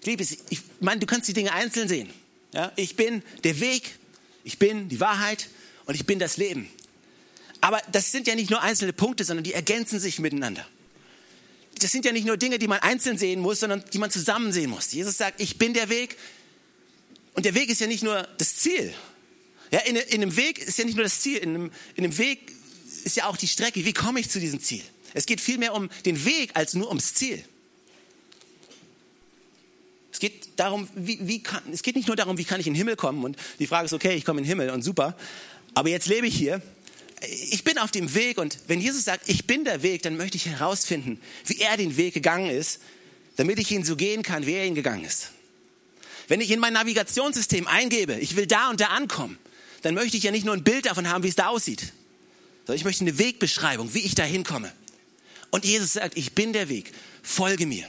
Ich 0.00 0.06
liebe 0.06 0.22
es. 0.22 0.36
Ich 0.50 0.60
meine, 0.80 1.00
du 1.00 1.06
kannst 1.06 1.28
die 1.28 1.32
Dinge 1.32 1.52
einzeln 1.52 1.88
sehen. 1.88 2.10
Ja? 2.52 2.72
Ich 2.76 2.96
bin 2.96 3.22
der 3.44 3.60
Weg, 3.60 3.96
ich 4.44 4.58
bin 4.58 4.88
die 4.88 5.00
Wahrheit 5.00 5.48
und 5.86 5.94
ich 5.94 6.06
bin 6.06 6.18
das 6.18 6.36
Leben. 6.36 6.68
Aber 7.60 7.80
das 7.92 8.10
sind 8.10 8.26
ja 8.26 8.34
nicht 8.34 8.50
nur 8.50 8.60
einzelne 8.60 8.92
Punkte, 8.92 9.24
sondern 9.24 9.44
die 9.44 9.54
ergänzen 9.54 10.00
sich 10.00 10.18
miteinander. 10.18 10.66
Das 11.78 11.92
sind 11.92 12.04
ja 12.04 12.12
nicht 12.12 12.26
nur 12.26 12.36
Dinge, 12.36 12.58
die 12.58 12.66
man 12.66 12.80
einzeln 12.80 13.16
sehen 13.16 13.40
muss, 13.40 13.60
sondern 13.60 13.84
die 13.92 13.98
man 13.98 14.10
zusammen 14.10 14.52
sehen 14.52 14.70
muss. 14.70 14.92
Jesus 14.92 15.16
sagt, 15.16 15.40
ich 15.40 15.58
bin 15.58 15.72
der 15.72 15.88
Weg. 15.88 16.16
Und 17.34 17.46
der 17.46 17.54
Weg 17.54 17.70
ist 17.70 17.80
ja 17.80 17.86
nicht 17.86 18.02
nur 18.02 18.28
das 18.38 18.56
Ziel. 18.56 18.92
Ja, 19.70 19.78
in, 19.80 19.96
in 19.96 20.22
einem 20.22 20.36
Weg 20.36 20.58
ist 20.58 20.76
ja 20.76 20.84
nicht 20.84 20.96
nur 20.96 21.04
das 21.04 21.20
Ziel. 21.20 21.38
In 21.38 21.50
einem, 21.50 21.72
in 21.94 22.04
einem 22.04 22.18
Weg 22.18 22.52
ist 23.04 23.16
ja 23.16 23.26
auch 23.26 23.36
die 23.36 23.48
Strecke. 23.48 23.84
Wie 23.84 23.92
komme 23.92 24.20
ich 24.20 24.28
zu 24.28 24.38
diesem 24.38 24.60
Ziel? 24.60 24.82
Es 25.14 25.26
geht 25.26 25.40
vielmehr 25.40 25.74
um 25.74 25.90
den 26.04 26.24
Weg 26.24 26.52
als 26.54 26.74
nur 26.74 26.88
ums 26.88 27.14
Ziel 27.14 27.44
geht 30.22 30.50
darum, 30.54 30.88
wie, 30.94 31.18
wie 31.22 31.42
kann, 31.42 31.64
es 31.72 31.82
geht 31.82 31.96
nicht 31.96 32.06
nur 32.06 32.14
darum, 32.14 32.38
wie 32.38 32.44
kann 32.44 32.60
ich 32.60 32.68
in 32.68 32.74
den 32.74 32.78
Himmel 32.78 32.94
kommen 32.94 33.24
und 33.24 33.36
die 33.58 33.66
Frage 33.66 33.86
ist, 33.86 33.92
okay, 33.92 34.14
ich 34.14 34.24
komme 34.24 34.38
in 34.38 34.44
den 34.44 34.50
Himmel 34.50 34.70
und 34.70 34.82
super, 34.82 35.16
aber 35.74 35.88
jetzt 35.88 36.06
lebe 36.06 36.28
ich 36.28 36.36
hier. 36.36 36.62
Ich 37.50 37.64
bin 37.64 37.76
auf 37.76 37.90
dem 37.90 38.14
Weg 38.14 38.38
und 38.38 38.56
wenn 38.68 38.80
Jesus 38.80 39.04
sagt, 39.04 39.28
ich 39.28 39.48
bin 39.48 39.64
der 39.64 39.82
Weg, 39.82 40.02
dann 40.02 40.16
möchte 40.16 40.36
ich 40.36 40.46
herausfinden, 40.46 41.20
wie 41.46 41.58
er 41.58 41.76
den 41.76 41.96
Weg 41.96 42.14
gegangen 42.14 42.50
ist, 42.50 42.80
damit 43.34 43.58
ich 43.58 43.72
ihn 43.72 43.82
so 43.82 43.96
gehen 43.96 44.22
kann, 44.22 44.46
wie 44.46 44.52
er 44.52 44.64
ihn 44.64 44.76
gegangen 44.76 45.04
ist. 45.04 45.32
Wenn 46.28 46.40
ich 46.40 46.52
in 46.52 46.60
mein 46.60 46.72
Navigationssystem 46.72 47.66
eingebe, 47.66 48.14
ich 48.14 48.36
will 48.36 48.46
da 48.46 48.70
und 48.70 48.80
da 48.80 48.86
ankommen, 48.86 49.38
dann 49.82 49.94
möchte 49.94 50.16
ich 50.16 50.22
ja 50.22 50.30
nicht 50.30 50.46
nur 50.46 50.54
ein 50.54 50.62
Bild 50.62 50.86
davon 50.86 51.08
haben, 51.08 51.24
wie 51.24 51.28
es 51.28 51.36
da 51.36 51.48
aussieht, 51.48 51.92
sondern 52.60 52.76
ich 52.76 52.84
möchte 52.84 53.02
eine 53.02 53.18
Wegbeschreibung, 53.18 53.92
wie 53.92 54.02
ich 54.02 54.14
da 54.14 54.22
hinkomme. 54.22 54.72
Und 55.52 55.66
Jesus 55.66 55.92
sagt, 55.92 56.16
ich 56.16 56.32
bin 56.32 56.54
der 56.54 56.70
Weg, 56.70 56.92
folge 57.22 57.66
mir. 57.66 57.86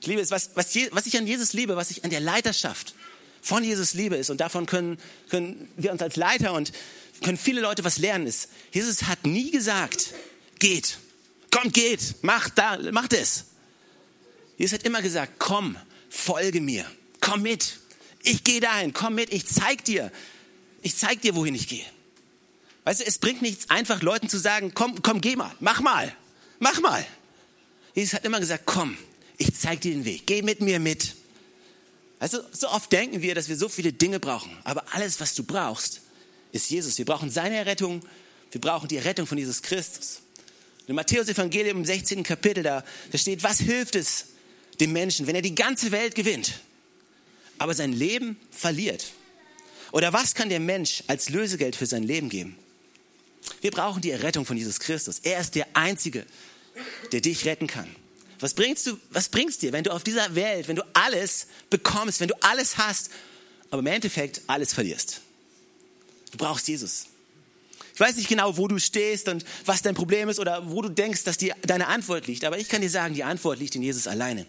Ich 0.00 0.06
liebe 0.06 0.22
es, 0.22 0.30
was, 0.30 0.50
was, 0.54 0.74
was 0.90 1.06
ich 1.06 1.18
an 1.18 1.26
Jesus 1.26 1.52
liebe, 1.52 1.76
was 1.76 1.90
ich 1.90 2.02
an 2.02 2.10
der 2.10 2.20
Leiterschaft 2.20 2.94
von 3.42 3.62
Jesus 3.62 3.92
liebe 3.92 4.16
ist, 4.16 4.30
und 4.30 4.40
davon 4.40 4.64
können, 4.64 4.98
können 5.28 5.68
wir 5.76 5.92
uns 5.92 6.00
als 6.00 6.16
Leiter 6.16 6.54
und 6.54 6.72
können 7.22 7.36
viele 7.36 7.60
Leute 7.60 7.84
was 7.84 7.98
lernen, 7.98 8.26
ist, 8.26 8.48
Jesus 8.72 9.02
hat 9.02 9.26
nie 9.26 9.50
gesagt, 9.50 10.14
geht, 10.58 10.96
kommt, 11.50 11.74
geht, 11.74 12.22
macht 12.22 12.56
da, 12.56 12.78
macht 12.90 13.12
es. 13.12 13.44
Jesus 14.56 14.78
hat 14.78 14.86
immer 14.86 15.02
gesagt, 15.02 15.34
komm, 15.38 15.76
folge 16.08 16.62
mir, 16.62 16.90
komm 17.20 17.42
mit, 17.42 17.80
ich 18.22 18.44
gehe 18.44 18.60
dahin, 18.60 18.94
komm 18.94 19.16
mit, 19.16 19.30
ich 19.30 19.46
zeig 19.46 19.84
dir, 19.84 20.10
ich 20.80 20.96
zeig 20.96 21.20
dir, 21.20 21.34
wohin 21.34 21.54
ich 21.54 21.68
gehe. 21.68 21.84
Weißt 22.84 23.00
du, 23.00 23.06
es 23.06 23.18
bringt 23.18 23.42
nichts, 23.42 23.70
einfach 23.70 24.02
Leuten 24.02 24.28
zu 24.28 24.38
sagen, 24.38 24.72
komm, 24.74 25.00
komm, 25.02 25.20
geh 25.20 25.36
mal, 25.36 25.52
mach 25.60 25.80
mal, 25.80 26.14
mach 26.58 26.80
mal. 26.80 27.04
Jesus 27.94 28.14
hat 28.14 28.24
immer 28.24 28.40
gesagt, 28.40 28.66
komm, 28.66 28.96
ich 29.38 29.54
zeige 29.54 29.80
dir 29.80 29.92
den 29.92 30.04
Weg, 30.04 30.26
geh 30.26 30.42
mit 30.42 30.60
mir 30.60 30.78
mit. 30.78 31.14
Also 32.18 32.40
so 32.52 32.68
oft 32.68 32.92
denken 32.92 33.22
wir, 33.22 33.34
dass 33.34 33.48
wir 33.48 33.56
so 33.56 33.68
viele 33.68 33.92
Dinge 33.92 34.20
brauchen, 34.20 34.56
aber 34.64 34.84
alles, 34.92 35.20
was 35.20 35.34
du 35.34 35.44
brauchst, 35.44 36.02
ist 36.52 36.70
Jesus. 36.70 36.98
Wir 36.98 37.04
brauchen 37.04 37.30
seine 37.30 37.56
Errettung, 37.56 38.02
wir 38.52 38.60
brauchen 38.60 38.88
die 38.88 38.96
Errettung 38.96 39.26
von 39.26 39.38
Jesus 39.38 39.62
Christus. 39.62 40.20
Im 40.86 40.96
Matthäus 40.96 41.28
Evangelium 41.28 41.78
im 41.78 41.84
16. 41.84 42.22
Kapitel, 42.22 42.62
da, 42.62 42.84
da 43.10 43.18
steht, 43.18 43.42
was 43.42 43.58
hilft 43.58 43.96
es 43.96 44.26
dem 44.80 44.92
Menschen, 44.92 45.26
wenn 45.26 45.34
er 45.34 45.42
die 45.42 45.54
ganze 45.54 45.90
Welt 45.90 46.14
gewinnt, 46.14 46.60
aber 47.58 47.74
sein 47.74 47.92
Leben 47.92 48.36
verliert? 48.50 49.12
Oder 49.92 50.12
was 50.12 50.34
kann 50.34 50.50
der 50.50 50.60
Mensch 50.60 51.02
als 51.06 51.30
Lösegeld 51.30 51.76
für 51.76 51.86
sein 51.86 52.02
Leben 52.02 52.28
geben? 52.28 52.58
Wir 53.60 53.70
brauchen 53.70 54.02
die 54.02 54.10
Errettung 54.10 54.44
von 54.44 54.56
Jesus 54.56 54.80
Christus. 54.80 55.20
Er 55.22 55.40
ist 55.40 55.54
der 55.54 55.66
Einzige, 55.74 56.24
der 57.12 57.20
dich 57.20 57.44
retten 57.44 57.66
kann. 57.66 57.88
Was 58.40 58.54
bringst 58.54 58.86
du, 58.86 58.98
was 59.10 59.28
bringst 59.28 59.62
dir, 59.62 59.72
wenn 59.72 59.84
du 59.84 59.92
auf 59.92 60.04
dieser 60.04 60.34
Welt, 60.34 60.68
wenn 60.68 60.76
du 60.76 60.84
alles 60.92 61.46
bekommst, 61.70 62.20
wenn 62.20 62.28
du 62.28 62.34
alles 62.42 62.78
hast, 62.78 63.10
aber 63.70 63.80
im 63.80 63.86
Endeffekt 63.86 64.42
alles 64.46 64.72
verlierst? 64.72 65.20
Du 66.32 66.38
brauchst 66.38 66.68
Jesus. 66.68 67.06
Ich 67.94 68.00
weiß 68.00 68.16
nicht 68.16 68.28
genau, 68.28 68.56
wo 68.56 68.66
du 68.66 68.80
stehst 68.80 69.28
und 69.28 69.44
was 69.66 69.82
dein 69.82 69.94
Problem 69.94 70.28
ist 70.28 70.40
oder 70.40 70.68
wo 70.68 70.82
du 70.82 70.88
denkst, 70.88 71.22
dass 71.22 71.38
die, 71.38 71.52
deine 71.62 71.86
Antwort 71.86 72.26
liegt, 72.26 72.44
aber 72.44 72.58
ich 72.58 72.68
kann 72.68 72.80
dir 72.80 72.90
sagen, 72.90 73.14
die 73.14 73.22
Antwort 73.22 73.60
liegt 73.60 73.76
in 73.76 73.82
Jesus 73.82 74.08
alleine. 74.08 74.46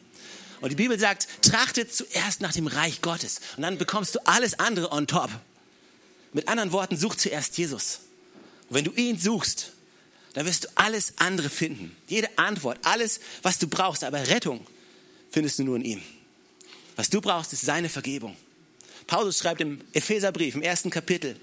Und 0.61 0.71
die 0.71 0.75
Bibel 0.75 0.97
sagt, 0.97 1.27
trachtet 1.43 1.93
zuerst 1.93 2.41
nach 2.41 2.53
dem 2.53 2.65
Reich 2.65 3.01
Gottes 3.01 3.39
und 3.55 3.61
dann 3.61 3.77
bekommst 3.77 4.15
du 4.15 4.19
alles 4.25 4.57
andere 4.57 4.91
on 4.91 5.05
top. 5.05 5.29
Mit 6.33 6.47
anderen 6.47 6.71
Worten, 6.71 6.97
such 6.97 7.15
zuerst 7.15 7.57
Jesus. 7.57 7.99
Und 8.69 8.75
wenn 8.75 8.85
du 8.85 8.91
ihn 8.93 9.17
suchst, 9.17 9.71
dann 10.33 10.45
wirst 10.45 10.65
du 10.65 10.67
alles 10.75 11.13
andere 11.17 11.49
finden. 11.49 11.95
Jede 12.07 12.29
Antwort, 12.37 12.79
alles, 12.83 13.19
was 13.41 13.57
du 13.57 13.67
brauchst, 13.67 14.03
aber 14.03 14.27
Rettung 14.27 14.65
findest 15.31 15.59
du 15.59 15.63
nur 15.63 15.77
in 15.77 15.85
ihm. 15.85 16.01
Was 16.95 17.09
du 17.09 17.21
brauchst, 17.21 17.53
ist 17.53 17.61
seine 17.65 17.89
Vergebung. 17.89 18.35
Paulus 19.07 19.39
schreibt 19.39 19.61
im 19.61 19.79
Epheserbrief, 19.93 20.55
im 20.55 20.61
ersten 20.61 20.89
Kapitel, 20.89 21.37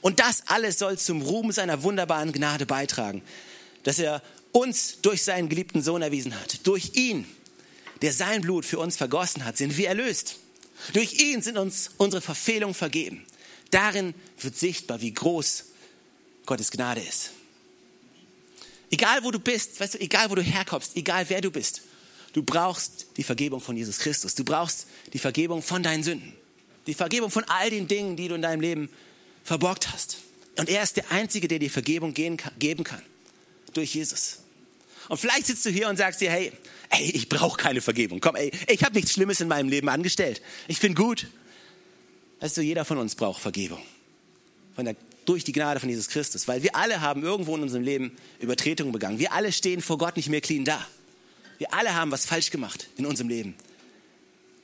und 0.00 0.20
das 0.20 0.42
alles 0.46 0.78
soll 0.78 0.98
zum 0.98 1.22
Ruhm 1.22 1.50
seiner 1.50 1.82
wunderbaren 1.82 2.32
Gnade 2.32 2.66
beitragen, 2.66 3.22
dass 3.82 3.98
er 3.98 4.22
uns 4.52 5.00
durch 5.02 5.22
seinen 5.22 5.48
geliebten 5.48 5.82
Sohn 5.82 6.02
erwiesen 6.02 6.38
hat. 6.38 6.66
Durch 6.66 6.94
ihn, 6.94 7.26
der 8.02 8.12
sein 8.12 8.42
Blut 8.42 8.64
für 8.64 8.78
uns 8.78 8.96
vergossen 8.96 9.44
hat, 9.44 9.56
sind 9.56 9.76
wir 9.76 9.88
erlöst. 9.88 10.36
Durch 10.92 11.14
ihn 11.20 11.42
sind 11.42 11.56
uns 11.56 11.90
unsere 11.96 12.20
Verfehlungen 12.20 12.74
vergeben. 12.74 13.24
Darin 13.70 14.14
wird 14.40 14.56
sichtbar, 14.56 15.00
wie 15.00 15.12
groß 15.12 15.64
Gottes 16.46 16.70
Gnade 16.70 17.00
ist. 17.00 17.32
Egal 18.90 19.24
wo 19.24 19.30
du 19.30 19.38
bist, 19.38 19.78
weißt 19.80 19.94
du, 19.94 20.00
egal 20.00 20.30
wo 20.30 20.34
du 20.36 20.42
herkommst, 20.42 20.96
egal 20.96 21.28
wer 21.28 21.40
du 21.40 21.50
bist, 21.50 21.82
du 22.32 22.42
brauchst 22.42 23.06
die 23.16 23.24
Vergebung 23.24 23.60
von 23.60 23.76
Jesus 23.76 23.98
Christus. 23.98 24.34
Du 24.34 24.44
brauchst 24.44 24.86
die 25.12 25.18
Vergebung 25.18 25.62
von 25.62 25.82
deinen 25.82 26.02
Sünden. 26.02 26.32
Die 26.86 26.94
Vergebung 26.94 27.30
von 27.30 27.44
all 27.44 27.70
den 27.70 27.88
Dingen, 27.88 28.16
die 28.16 28.28
du 28.28 28.36
in 28.36 28.42
deinem 28.42 28.60
Leben 28.60 28.88
verborgt 29.42 29.92
hast. 29.92 30.18
Und 30.56 30.68
er 30.68 30.82
ist 30.82 30.96
der 30.96 31.10
Einzige, 31.10 31.48
der 31.48 31.58
dir 31.58 31.70
Vergebung 31.70 32.14
geben 32.14 32.36
kann. 32.84 33.02
Durch 33.74 33.94
Jesus. 33.94 34.38
Und 35.08 35.18
vielleicht 35.18 35.46
sitzt 35.46 35.64
du 35.66 35.70
hier 35.70 35.88
und 35.88 35.96
sagst 35.96 36.20
dir, 36.20 36.30
hey, 36.30 36.52
ey, 36.90 37.10
ich 37.10 37.28
brauche 37.28 37.56
keine 37.56 37.80
Vergebung. 37.80 38.20
Komm, 38.20 38.36
ey, 38.36 38.50
ich 38.68 38.82
habe 38.84 38.94
nichts 38.94 39.12
Schlimmes 39.12 39.40
in 39.40 39.48
meinem 39.48 39.68
Leben 39.68 39.88
angestellt. 39.88 40.40
Ich 40.68 40.80
bin 40.80 40.94
gut. 40.94 41.26
Weißt 42.40 42.56
du, 42.56 42.62
jeder 42.62 42.84
von 42.84 42.98
uns 42.98 43.14
braucht 43.14 43.40
Vergebung. 43.40 43.82
Von 44.74 44.84
der 44.84 44.96
durch 45.26 45.44
die 45.44 45.52
Gnade 45.52 45.80
von 45.80 45.88
Jesus 45.88 46.08
Christus. 46.08 46.48
Weil 46.48 46.62
wir 46.62 46.74
alle 46.74 47.00
haben 47.00 47.22
irgendwo 47.22 47.54
in 47.56 47.62
unserem 47.62 47.82
Leben 47.82 48.16
Übertretungen 48.40 48.92
begangen. 48.92 49.18
Wir 49.18 49.32
alle 49.32 49.52
stehen 49.52 49.82
vor 49.82 49.98
Gott 49.98 50.16
nicht 50.16 50.28
mehr 50.28 50.40
clean 50.40 50.64
da. 50.64 50.84
Wir 51.58 51.74
alle 51.74 51.94
haben 51.94 52.10
was 52.10 52.26
falsch 52.26 52.50
gemacht 52.50 52.88
in 52.96 53.06
unserem 53.06 53.28
Leben. 53.28 53.54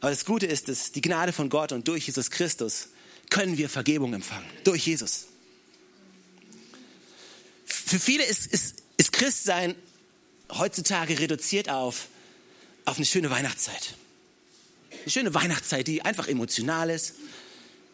Aber 0.00 0.10
das 0.10 0.24
Gute 0.24 0.46
ist, 0.46 0.68
dass 0.68 0.92
die 0.92 1.00
Gnade 1.00 1.32
von 1.32 1.48
Gott 1.48 1.72
und 1.72 1.86
durch 1.88 2.06
Jesus 2.06 2.30
Christus 2.30 2.88
können 3.30 3.56
wir 3.56 3.68
Vergebung 3.68 4.14
empfangen. 4.14 4.46
Durch 4.64 4.86
Jesus. 4.86 5.26
Für 7.64 7.98
viele 7.98 8.24
ist, 8.24 8.46
ist, 8.46 8.82
ist 8.96 9.12
Christsein 9.12 9.74
heutzutage 10.50 11.18
reduziert 11.18 11.68
auf, 11.68 12.08
auf 12.84 12.96
eine 12.96 13.06
schöne 13.06 13.30
Weihnachtszeit. 13.30 13.94
Eine 15.02 15.10
schöne 15.10 15.34
Weihnachtszeit, 15.34 15.86
die 15.86 16.02
einfach 16.02 16.28
emotional 16.28 16.90
ist, 16.90 17.14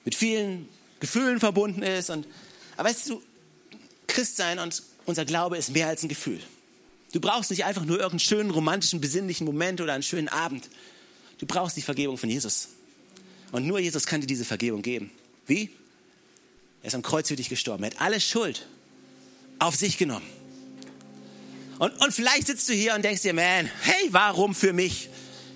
mit 0.04 0.14
vielen 0.14 0.68
Gefühlen 1.00 1.38
verbunden 1.40 1.82
ist. 1.82 2.10
Und, 2.10 2.26
aber 2.78 2.88
weißt 2.88 3.10
du, 3.10 3.20
Christsein 4.06 4.60
und 4.60 4.84
unser 5.04 5.24
Glaube 5.24 5.58
ist 5.58 5.70
mehr 5.70 5.88
als 5.88 6.04
ein 6.04 6.08
Gefühl. 6.08 6.40
Du 7.12 7.20
brauchst 7.20 7.50
nicht 7.50 7.64
einfach 7.64 7.84
nur 7.84 7.96
irgendeinen 7.96 8.20
schönen, 8.20 8.50
romantischen, 8.50 9.00
besinnlichen 9.00 9.44
Moment 9.44 9.80
oder 9.80 9.94
einen 9.94 10.04
schönen 10.04 10.28
Abend. 10.28 10.70
Du 11.38 11.46
brauchst 11.46 11.76
die 11.76 11.82
Vergebung 11.82 12.18
von 12.18 12.30
Jesus. 12.30 12.68
Und 13.50 13.66
nur 13.66 13.80
Jesus 13.80 14.06
kann 14.06 14.20
dir 14.20 14.28
diese 14.28 14.44
Vergebung 14.44 14.82
geben. 14.82 15.10
Wie? 15.46 15.70
Er 16.82 16.86
ist 16.86 16.94
am 16.94 17.02
Kreuz 17.02 17.26
für 17.26 17.34
dich 17.34 17.48
gestorben. 17.48 17.82
Er 17.82 17.90
hat 17.90 18.00
alle 18.00 18.20
Schuld 18.20 18.64
auf 19.58 19.74
sich 19.74 19.98
genommen. 19.98 20.26
Und, 21.80 22.00
und 22.00 22.12
vielleicht 22.12 22.46
sitzt 22.46 22.68
du 22.68 22.74
hier 22.74 22.94
und 22.94 23.04
denkst 23.04 23.22
dir, 23.22 23.34
man, 23.34 23.68
hey, 23.82 24.08
warum 24.10 24.54
für 24.54 24.72
mich? 24.72 25.08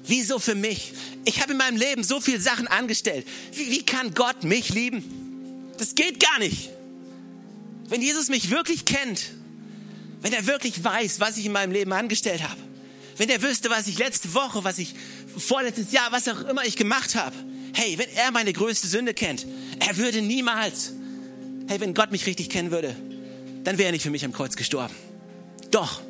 Wieso 0.05 0.41
für 0.41 0.57
mich? 0.57 0.93
Ich 1.25 1.41
habe 1.41 1.53
in 1.53 1.59
meinem 1.59 1.77
Leben 1.77 2.03
so 2.03 2.21
viele 2.21 2.41
Sachen 2.41 2.67
angestellt. 2.67 3.29
Wie, 3.53 3.71
wie 3.71 3.87
kann 3.87 4.13
Gott 4.13 4.43
mich 4.43 4.71
lieben? 4.71 5.73
Das 5.79 5.95
geht 5.95 6.19
gar 6.19 6.41
nicht. 6.41 6.71
Wenn 7.89 8.03
Jesus 8.03 8.29
mich 8.29 8.51
wirklich 8.51 8.85
kennt, 8.85 9.33
wenn 10.21 10.33
er 10.33 10.47
wirklich 10.47 10.83
weiß, 10.83 11.21
was 11.21 11.37
ich 11.37 11.47
in 11.47 11.53
meinem 11.53 11.73
Leben 11.73 11.93
angestellt 11.93 12.43
habe, 12.43 12.61
wenn 13.17 13.29
er 13.29 13.43
wüsste, 13.43 13.71
was 13.71 13.87
ich 13.87 13.99
letzte 13.99 14.33
Woche, 14.35 14.65
was 14.65 14.79
ich 14.79 14.95
vorletztes 15.37 15.93
Jahr, 15.93 16.11
was 16.13 16.29
auch 16.29 16.43
immer 16.43 16.65
ich 16.65 16.77
gemacht 16.77 17.15
habe, 17.15 17.35
hey, 17.75 17.99
wenn 17.99 18.09
er 18.17 18.31
meine 18.31 18.53
größte 18.53 18.87
Sünde 18.87 19.15
kennt, 19.15 19.47
er 19.81 19.97
würde 19.97 20.23
niemals, 20.23 20.93
hey, 21.69 21.81
wenn 21.81 21.95
Gott 21.95 22.13
mich 22.13 22.27
richtig 22.27 22.51
kennen 22.51 22.71
würde, 22.71 22.97
dann 23.65 23.79
wäre 23.79 23.89
er 23.89 23.93
nicht 23.93 24.03
für 24.03 24.11
mich 24.11 24.25
am 24.25 24.33
Kreuz 24.33 24.57
gestorben. 24.57 24.95
Doch, 25.71 26.01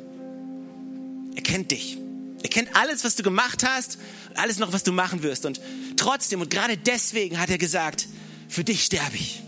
er 1.35 1.41
kennt 1.41 1.71
dich. 1.71 1.97
Er 2.43 2.49
kennt 2.49 2.75
alles, 2.75 3.03
was 3.03 3.15
du 3.15 3.23
gemacht 3.23 3.63
hast, 3.65 3.97
alles 4.35 4.59
noch, 4.59 4.73
was 4.73 4.83
du 4.83 4.91
machen 4.91 5.23
wirst. 5.23 5.45
Und 5.45 5.61
trotzdem 5.95 6.41
und 6.41 6.49
gerade 6.49 6.77
deswegen 6.77 7.39
hat 7.39 7.49
er 7.49 7.57
gesagt, 7.57 8.07
für 8.49 8.63
dich 8.63 8.83
sterbe 8.83 9.15
ich, 9.15 9.41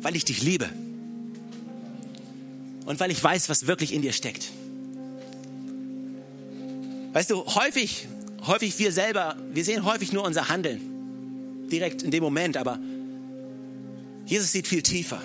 weil 0.00 0.14
ich 0.16 0.24
dich 0.24 0.42
liebe 0.42 0.70
und 2.90 2.98
weil 2.98 3.12
ich 3.12 3.22
weiß, 3.22 3.48
was 3.48 3.68
wirklich 3.68 3.94
in 3.94 4.02
dir 4.02 4.12
steckt. 4.12 4.50
Weißt 7.12 7.30
du, 7.30 7.44
häufig, 7.46 8.08
häufig 8.48 8.80
wir 8.80 8.90
selber, 8.90 9.36
wir 9.52 9.64
sehen 9.64 9.84
häufig 9.84 10.12
nur 10.12 10.24
unser 10.24 10.48
Handeln, 10.48 10.80
direkt 11.70 12.02
in 12.02 12.10
dem 12.10 12.24
Moment, 12.24 12.56
aber 12.56 12.80
Jesus 14.26 14.50
sieht 14.50 14.66
viel 14.66 14.82
tiefer. 14.82 15.22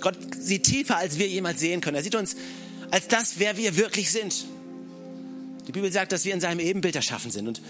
Gott 0.00 0.16
sieht 0.38 0.62
tiefer, 0.62 0.96
als 0.96 1.18
wir 1.18 1.26
jemals 1.26 1.58
sehen 1.58 1.80
können. 1.80 1.96
Er 1.96 2.04
sieht 2.04 2.14
uns 2.14 2.36
als 2.92 3.08
das, 3.08 3.34
wer 3.38 3.56
wir 3.56 3.76
wirklich 3.76 4.12
sind. 4.12 4.44
Die 5.66 5.72
Bibel 5.72 5.90
sagt, 5.90 6.12
dass 6.12 6.24
wir 6.24 6.32
in 6.32 6.40
seinem 6.40 6.60
Ebenbild 6.60 6.94
erschaffen 6.94 7.32
sind 7.32 7.48
und 7.48 7.60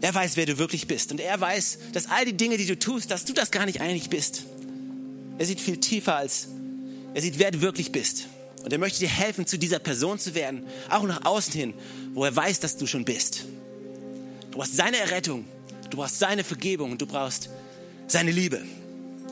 er 0.00 0.12
weiß, 0.12 0.36
wer 0.36 0.46
du 0.46 0.58
wirklich 0.58 0.88
bist. 0.88 1.12
Und 1.12 1.20
er 1.20 1.40
weiß, 1.40 1.78
dass 1.92 2.10
all 2.10 2.24
die 2.24 2.36
Dinge, 2.36 2.56
die 2.56 2.66
du 2.66 2.76
tust, 2.76 3.12
dass 3.12 3.24
du 3.24 3.32
das 3.32 3.52
gar 3.52 3.64
nicht 3.64 3.80
eigentlich 3.80 4.10
bist. 4.10 4.42
Er 5.38 5.46
sieht 5.46 5.60
viel 5.60 5.76
tiefer 5.76 6.16
als, 6.16 6.48
er 7.14 7.22
sieht, 7.22 7.38
wer 7.38 7.52
du 7.52 7.60
wirklich 7.60 7.92
bist. 7.92 8.26
Und 8.64 8.72
er 8.72 8.78
möchte 8.78 9.00
dir 9.00 9.08
helfen, 9.08 9.46
zu 9.46 9.58
dieser 9.58 9.78
Person 9.78 10.18
zu 10.18 10.34
werden, 10.34 10.66
auch 10.88 11.02
nach 11.02 11.24
außen 11.24 11.52
hin, 11.52 11.74
wo 12.14 12.24
er 12.24 12.34
weiß, 12.34 12.60
dass 12.60 12.76
du 12.76 12.86
schon 12.86 13.04
bist. 13.04 13.44
Du 14.50 14.58
brauchst 14.58 14.76
seine 14.76 14.98
Errettung, 14.98 15.44
du 15.90 15.96
brauchst 15.96 16.18
seine 16.18 16.44
Vergebung 16.44 16.92
und 16.92 17.02
du 17.02 17.06
brauchst 17.06 17.48
seine 18.06 18.30
Liebe. 18.30 18.62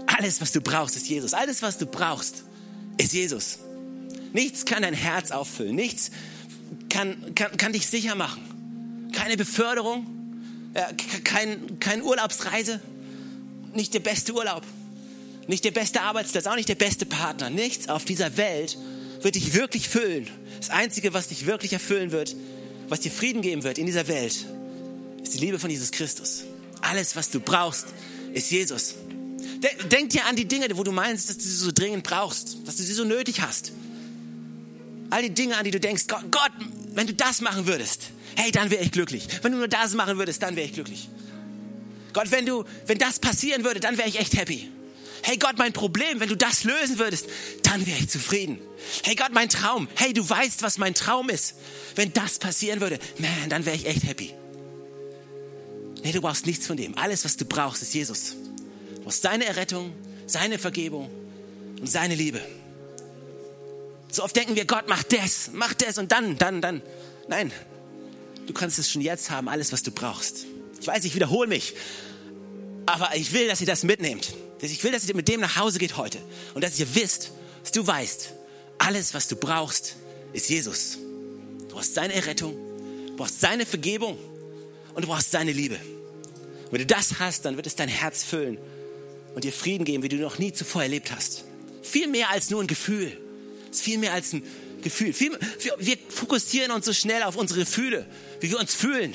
Alles, 0.07 0.41
was 0.41 0.53
du 0.53 0.61
brauchst, 0.61 0.97
ist 0.97 1.09
Jesus. 1.09 1.35
Alles, 1.35 1.63
was 1.63 1.79
du 1.79 1.87
brauchst, 1.87 2.43
ist 2.97 3.13
Jesus. 3.13 3.59
Nichts 4.33 4.65
kann 4.65 4.83
dein 4.83 4.95
Herz 4.95 5.31
auffüllen. 5.31 5.75
Nichts 5.75 6.11
kann, 6.89 7.35
kann, 7.35 7.57
kann 7.57 7.73
dich 7.73 7.87
sicher 7.87 8.15
machen. 8.15 9.11
Keine 9.13 9.37
Beförderung, 9.37 10.07
äh, 10.75 10.95
kein, 11.25 11.81
keine 11.81 12.03
Urlaubsreise, 12.05 12.81
nicht 13.75 13.95
der 13.95 14.01
beste 14.01 14.33
Urlaub, 14.35 14.63
nicht 15.47 15.65
der 15.65 15.73
beste 15.73 16.03
Arbeitsplatz, 16.03 16.47
auch 16.47 16.57
nicht 16.57 16.69
der 16.69 16.77
beste 16.77 17.07
Partner. 17.07 17.51
Nichts 17.51 17.89
auf 17.89 18.05
dieser 18.05 18.37
Welt 18.37 18.79
wird 19.21 19.35
dich 19.35 19.55
wirklich 19.55 19.89
füllen. 19.89 20.29
Das 20.59 20.71
Einzige, 20.71 21.13
was 21.15 21.29
dich 21.29 21.47
wirklich 21.47 21.73
erfüllen 21.73 22.13
wird, 22.13 22.35
was 22.89 23.01
dir 23.01 23.11
Frieden 23.11 23.43
geben 23.43 23.63
wird 23.63 23.79
in 23.79 23.87
dieser 23.87 24.09
Welt, 24.09 24.47
ist 25.23 25.35
die 25.35 25.39
Liebe 25.39 25.59
von 25.59 25.71
Jesus 25.71 25.91
Christus. 25.91 26.45
Alles, 26.81 27.17
was 27.17 27.31
du 27.31 27.41
brauchst, 27.41 27.87
ist 28.33 28.51
Jesus. 28.51 28.95
Denk 29.91 30.11
dir 30.11 30.25
an 30.27 30.37
die 30.37 30.47
Dinge, 30.47 30.67
wo 30.77 30.85
du 30.85 30.93
meinst, 30.93 31.29
dass 31.29 31.37
du 31.37 31.43
sie 31.43 31.57
so 31.57 31.71
dringend 31.73 32.03
brauchst, 32.03 32.59
dass 32.67 32.77
du 32.77 32.83
sie 32.83 32.95
so 32.95 33.05
nötig 33.05 33.41
hast. 33.41 33.73
All 35.11 35.23
die 35.23 35.31
Dinge, 35.31 35.57
an 35.57 35.65
die 35.65 35.71
du 35.71 35.81
denkst, 35.81 36.05
Gott, 36.07 36.25
Gott 36.31 36.53
wenn 36.95 37.07
du 37.07 37.15
das 37.15 37.41
machen 37.41 37.67
würdest, 37.67 38.11
hey, 38.37 38.51
dann 38.51 38.71
wäre 38.71 38.83
ich 38.83 38.93
glücklich. 38.93 39.27
Wenn 39.43 39.53
du 39.53 39.59
nur 39.59 39.69
das 39.69 39.95
machen 39.95 40.19
würdest, 40.19 40.43
dann 40.43 40.57
wäre 40.57 40.67
ich 40.67 40.73
glücklich. 40.73 41.09
Gott, 42.13 42.31
wenn 42.31 42.47
du, 42.47 42.65
wenn 42.87 42.99
das 42.99 43.19
passieren 43.19 43.65
würde, 43.65 43.81
dann 43.81 43.97
wäre 43.99 44.09
ich 44.09 44.19
echt 44.19 44.37
happy. 44.37 44.69
Hey 45.23 45.37
Gott, 45.37 45.59
mein 45.59 45.73
Problem, 45.73 46.21
wenn 46.21 46.29
du 46.29 46.37
das 46.37 46.65
lösen 46.65 46.99
würdest, 46.99 47.27
dann 47.63 47.87
wäre 47.87 47.99
ich 47.99 48.09
zufrieden. 48.09 48.59
Hey 49.05 49.15
Gott, 49.15 49.33
mein 49.33 49.49
Traum. 49.49 49.89
Hey, 49.95 50.13
du 50.13 50.29
weißt, 50.29 50.63
was 50.63 50.79
mein 50.79 50.95
Traum 50.95 51.29
ist. 51.29 51.55
Wenn 51.95 52.13
das 52.13 52.39
passieren 52.39 52.81
würde, 52.81 52.99
man, 53.19 53.51
dann 53.51 53.67
wäre 53.67 53.77
ich 53.77 53.87
echt 53.87 54.05
happy. 54.05 54.35
Nee, 56.03 56.13
du 56.13 56.21
brauchst 56.21 56.47
nichts 56.47 56.67
von 56.67 56.77
dem. 56.77 56.97
Alles, 56.97 57.25
was 57.25 57.37
du 57.37 57.45
brauchst, 57.45 57.83
ist 57.83 57.95
Jesus. 57.95 58.35
Du 58.97 59.03
brauchst 59.03 59.23
seine 59.23 59.45
Errettung, 59.45 59.93
seine 60.27 60.59
Vergebung 60.59 61.11
und 61.79 61.87
seine 61.87 62.15
Liebe. 62.15 62.41
So 64.11 64.25
oft 64.25 64.35
denken 64.35 64.57
wir, 64.57 64.65
Gott 64.65 64.89
macht 64.89 65.13
das, 65.13 65.51
macht 65.53 65.87
das 65.87 65.99
und 65.99 66.11
dann, 66.11 66.39
dann, 66.39 66.61
dann. 66.61 66.83
Nein, 67.29 67.53
du 68.47 68.53
kannst 68.53 68.79
es 68.79 68.91
schon 68.91 69.03
jetzt 69.03 69.31
haben, 69.31 69.49
alles, 69.49 69.73
was 69.73 69.83
du 69.83 69.91
brauchst. 69.91 70.47
Ich 70.81 70.87
weiß, 70.87 71.05
ich 71.05 71.15
wiederhole 71.15 71.49
mich, 71.49 71.75
aber 72.87 73.15
ich 73.15 73.33
will, 73.33 73.47
dass 73.47 73.61
ihr 73.61 73.67
das 73.67 73.85
mitnehmt. 73.85 74.33
Ich 74.63 74.85
will, 74.85 74.93
dass 74.93 75.09
ihr 75.09 75.17
mit 75.17 75.29
dem 75.29 75.41
nach 75.41 75.57
Hause 75.57 75.79
geht 75.79 75.97
heute 75.97 76.19
und 76.55 76.63
dass 76.63 76.79
ihr 76.79 76.95
wisst, 76.95 77.33
dass 77.63 77.73
du 77.73 77.87
weißt, 77.87 78.35
alles, 78.79 79.15
was 79.15 79.29
du 79.29 79.37
brauchst, 79.37 79.97
ist 80.33 80.49
Jesus. 80.49 80.99
Du 81.69 81.75
brauchst 81.75 81.95
seine 81.95 82.15
Errettung, 82.15 82.55
du 83.07 83.17
brauchst 83.17 83.41
seine 83.41 83.65
Vergebung 83.67 84.19
und 84.95 85.03
du 85.03 85.09
brauchst 85.09 85.31
seine 85.31 85.53
Liebe. 85.53 85.77
Und 85.77 86.73
wenn 86.73 86.81
du 86.81 86.87
das 86.87 87.19
hast, 87.19 87.45
dann 87.45 87.57
wird 87.57 87.67
es 87.67 87.77
dein 87.77 87.89
Herz 87.89 88.23
füllen 88.23 88.59
und 89.35 89.45
dir 89.45 89.53
Frieden 89.53 89.85
geben, 89.85 90.03
wie 90.03 90.09
du 90.09 90.17
noch 90.17 90.39
nie 90.39 90.53
zuvor 90.53 90.83
erlebt 90.83 91.11
hast. 91.11 91.45
Viel 91.83 92.09
mehr 92.09 92.31
als 92.31 92.51
nur 92.51 92.61
ein 92.61 92.67
Gefühl. 92.67 93.17
Es 93.71 93.79
ist 93.79 93.83
viel 93.85 93.99
mehr 93.99 94.13
als 94.13 94.33
ein 94.33 94.43
Gefühl. 94.83 95.13
Viel, 95.13 95.37
wir 95.79 95.97
fokussieren 96.09 96.71
uns 96.73 96.87
so 96.87 96.93
schnell 96.93 97.23
auf 97.23 97.37
unsere 97.37 97.61
Gefühle, 97.61 98.07
wie 98.41 98.51
wir 98.51 98.59
uns 98.59 98.75
fühlen. 98.75 99.15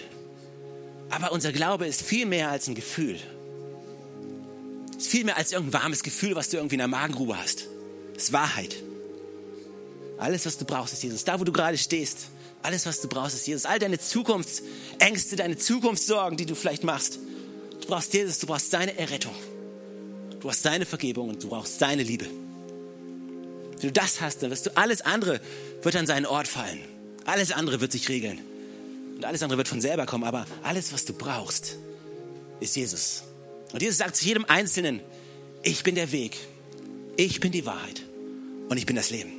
Aber 1.10 1.32
unser 1.32 1.52
Glaube 1.52 1.88
ist 1.88 2.02
viel 2.02 2.26
mehr 2.26 2.50
als 2.50 2.68
ein 2.68 2.76
Gefühl. 2.76 3.20
Ist 5.06 5.12
viel 5.12 5.24
mehr 5.24 5.38
als 5.38 5.52
irgendein 5.52 5.84
warmes 5.84 6.02
Gefühl, 6.02 6.36
was 6.36 6.50
du 6.50 6.58
irgendwie 6.58 6.74
in 6.74 6.80
der 6.80 6.88
Magengrube 6.88 7.38
hast. 7.38 7.68
Es 8.18 8.24
ist 8.24 8.34
Wahrheit. 8.34 8.76
Alles, 10.18 10.48
was 10.48 10.58
du 10.58 10.66
brauchst, 10.66 10.94
ist 10.94 11.04
Jesus. 11.04 11.24
Da, 11.24 11.40
wo 11.40 11.44
du 11.44 11.52
gerade 11.52 11.78
stehst, 11.78 12.30
alles, 12.64 12.88
was 12.88 13.02
du 13.02 13.08
brauchst, 13.08 13.36
ist 13.36 13.46
Jesus. 13.46 13.68
All 13.68 13.78
deine 13.78 14.00
Zukunftsängste, 14.00 15.36
deine 15.36 15.58
Zukunftssorgen, 15.58 16.38
die 16.40 16.48
du 16.48 16.56
vielleicht 16.56 16.84
machst. 16.84 17.20
Du 17.82 17.88
brauchst 17.88 18.16
Jesus, 18.16 18.40
du 18.40 18.48
brauchst 18.48 18.72
seine 18.72 18.98
Errettung. 18.98 19.36
Du 20.32 20.40
brauchst 20.40 20.64
seine 20.64 20.88
Vergebung 20.88 21.30
und 21.30 21.44
du 21.44 21.50
brauchst 21.50 21.78
seine 21.78 22.02
Liebe. 22.02 22.26
Wenn 22.26 23.82
du 23.82 23.92
das 23.92 24.22
hast, 24.22 24.42
dann 24.42 24.50
wirst 24.50 24.66
du 24.66 24.76
alles 24.76 25.02
andere 25.02 25.40
wird 25.84 25.96
an 25.98 26.08
seinen 26.08 26.26
Ort 26.26 26.48
fallen. 26.48 26.80
Alles 27.26 27.52
andere 27.52 27.80
wird 27.80 27.92
sich 27.92 28.10
regeln. 28.10 28.40
Und 29.18 29.24
alles 29.24 29.44
andere 29.44 29.60
wird 29.60 29.68
von 29.68 29.82
selber 29.82 30.08
kommen. 30.08 30.24
Aber 30.24 30.48
alles, 30.64 30.94
was 30.94 31.06
du 31.06 31.14
brauchst, 31.14 31.78
ist 32.60 32.76
Jesus. 32.76 33.22
Und 33.76 33.82
Jesus 33.82 33.98
sagt 33.98 34.16
zu 34.16 34.24
jedem 34.24 34.46
Einzelnen, 34.46 35.02
ich 35.62 35.84
bin 35.84 35.96
der 35.96 36.14
Weg, 36.14 36.38
ich 37.18 37.42
bin 37.42 37.52
die 37.52 37.66
Wahrheit 37.66 38.04
und 38.70 38.78
ich 38.78 38.86
bin 38.86 38.96
das 38.96 39.10
Leben. 39.10 39.34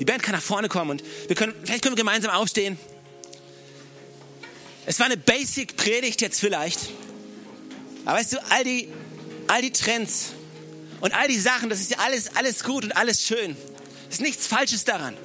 Die 0.00 0.04
Band 0.04 0.24
kann 0.24 0.34
nach 0.34 0.42
vorne 0.42 0.66
kommen 0.66 0.90
und 0.90 1.04
wir 1.28 1.36
können, 1.36 1.54
vielleicht 1.62 1.84
können 1.84 1.94
wir 1.94 2.02
gemeinsam 2.02 2.32
aufstehen. 2.32 2.76
Es 4.84 4.98
war 4.98 5.06
eine 5.06 5.16
Basic-Predigt 5.16 6.20
jetzt 6.20 6.40
vielleicht. 6.40 6.80
Aber 8.04 8.18
weißt 8.18 8.32
du, 8.32 8.38
all 8.50 8.64
die, 8.64 8.88
all 9.46 9.62
die 9.62 9.70
Trends 9.70 10.32
und 11.00 11.14
all 11.14 11.28
die 11.28 11.38
Sachen, 11.38 11.70
das 11.70 11.78
ist 11.78 11.92
ja 11.92 11.98
alles, 11.98 12.34
alles 12.34 12.64
gut 12.64 12.82
und 12.82 12.96
alles 12.96 13.24
schön. 13.24 13.56
Es 14.08 14.16
ist 14.16 14.22
nichts 14.22 14.48
Falsches 14.48 14.82
daran. 14.82 15.16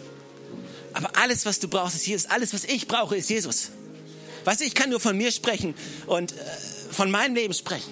Aber 0.94 1.18
alles, 1.18 1.48
was 1.48 1.58
du 1.58 1.68
brauchst, 1.68 1.96
ist 1.96 2.06
Jesus. 2.06 2.30
Alles, 2.30 2.54
was 2.54 2.66
ich 2.66 2.88
brauche, 2.88 3.18
ist 3.18 3.32
Jesus. 3.32 3.72
Weißt 4.44 4.62
du, 4.62 4.66
ich 4.66 4.76
kann 4.76 4.92
nur 4.92 5.00
von 5.00 5.18
mir 5.18 5.32
sprechen 5.32 5.74
und 6.06 6.34
äh, 6.34 6.36
von 6.96 7.12
meinem 7.12 7.36
Leben 7.36 7.54
sprechen. 7.54 7.92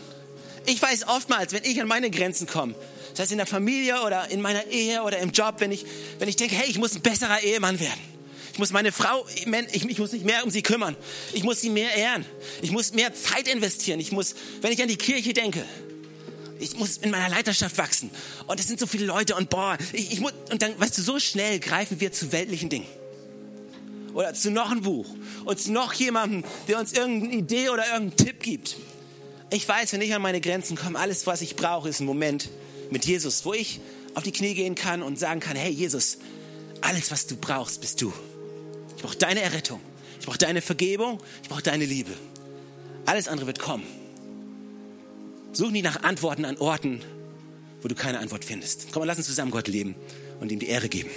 Ich 0.65 0.81
weiß 0.81 1.07
oftmals, 1.07 1.53
wenn 1.53 1.63
ich 1.63 1.79
an 1.81 1.87
meine 1.87 2.09
Grenzen 2.09 2.47
komme, 2.47 2.73
Das 3.11 3.19
heißt 3.19 3.31
in 3.31 3.37
der 3.37 3.47
Familie 3.47 4.01
oder 4.01 4.31
in 4.31 4.41
meiner 4.41 4.65
Ehe 4.67 5.03
oder 5.03 5.19
im 5.19 5.31
Job, 5.31 5.55
wenn 5.59 5.71
ich, 5.71 5.85
wenn 6.19 6.29
ich 6.29 6.35
denke, 6.35 6.55
hey, 6.55 6.69
ich 6.69 6.77
muss 6.77 6.95
ein 6.95 7.01
besserer 7.01 7.41
Ehemann 7.43 7.79
werden. 7.79 8.13
Ich 8.53 8.59
muss 8.59 8.71
meine 8.71 8.91
Frau, 8.91 9.25
ich, 9.35 9.45
ich 9.85 9.99
muss 9.99 10.11
mich 10.11 10.23
mehr 10.23 10.43
um 10.43 10.51
sie 10.51 10.61
kümmern. 10.61 10.95
Ich 11.33 11.43
muss 11.43 11.61
sie 11.61 11.69
mehr 11.69 11.93
ehren. 11.95 12.23
Ich 12.61 12.71
muss 12.71 12.93
mehr 12.93 13.13
Zeit 13.13 13.47
investieren. 13.47 13.99
Ich 13.99 14.11
muss, 14.11 14.35
wenn 14.61 14.71
ich 14.71 14.81
an 14.81 14.87
die 14.87 14.95
Kirche 14.95 15.33
denke, 15.33 15.65
ich 16.59 16.77
muss 16.77 16.97
in 16.97 17.11
meiner 17.11 17.29
Leiterschaft 17.29 17.77
wachsen. 17.77 18.11
Und 18.47 18.59
es 18.59 18.67
sind 18.67 18.79
so 18.79 18.87
viele 18.87 19.05
Leute 19.05 19.35
und 19.35 19.49
boah, 19.49 19.77
ich, 19.91 20.13
ich 20.13 20.19
muss, 20.19 20.33
und 20.51 20.61
dann, 20.61 20.79
weißt 20.79 20.97
du, 20.97 21.01
so 21.01 21.19
schnell 21.19 21.59
greifen 21.59 21.99
wir 21.99 22.11
zu 22.11 22.31
weltlichen 22.31 22.69
Dingen. 22.69 22.87
Oder 24.13 24.33
zu 24.33 24.51
noch 24.51 24.71
einem 24.71 24.81
Buch. 24.81 25.07
Und 25.45 25.59
zu 25.59 25.71
noch 25.71 25.93
jemandem, 25.93 26.43
der 26.67 26.79
uns 26.79 26.93
irgendeine 26.93 27.33
Idee 27.33 27.69
oder 27.69 27.85
irgendeinen 27.91 28.15
Tipp 28.15 28.41
gibt. 28.41 28.77
Ich 29.53 29.69
weiß, 29.69 29.93
wenn 29.93 30.01
ich 30.01 30.15
an 30.15 30.21
meine 30.23 30.41
Grenzen 30.41 30.75
komme, 30.75 30.97
alles, 30.97 31.27
was 31.27 31.41
ich 31.41 31.55
brauche, 31.55 31.87
ist 31.87 31.99
ein 31.99 32.07
Moment 32.07 32.49
mit 32.89 33.05
Jesus, 33.05 33.45
wo 33.45 33.53
ich 33.53 33.81
auf 34.15 34.23
die 34.23 34.31
Knie 34.31 34.55
gehen 34.55 34.73
kann 34.73 35.03
und 35.03 35.19
sagen 35.19 35.41
kann, 35.41 35.55
hey 35.55 35.71
Jesus, 35.71 36.17
alles, 36.81 37.11
was 37.11 37.27
du 37.27 37.35
brauchst, 37.35 37.79
bist 37.79 38.01
du. 38.01 38.11
Ich 38.97 39.03
brauche 39.03 39.15
deine 39.15 39.41
Errettung. 39.41 39.79
Ich 40.19 40.25
brauche 40.25 40.39
deine 40.39 40.63
Vergebung. 40.63 41.21
Ich 41.43 41.49
brauche 41.49 41.61
deine 41.61 41.85
Liebe. 41.85 42.13
Alles 43.05 43.27
andere 43.27 43.45
wird 43.45 43.59
kommen. 43.59 43.83
Such 45.51 45.69
nicht 45.69 45.83
nach 45.83 46.01
Antworten 46.01 46.45
an 46.45 46.57
Orten, 46.57 47.03
wo 47.83 47.87
du 47.87 47.93
keine 47.93 48.17
Antwort 48.17 48.43
findest. 48.43 48.87
Komm, 48.91 49.03
lass 49.03 49.17
uns 49.19 49.27
zusammen 49.27 49.51
Gott 49.51 49.67
leben 49.67 49.93
und 50.39 50.51
ihm 50.51 50.57
die 50.57 50.67
Ehre 50.67 50.89
geben. 50.89 51.11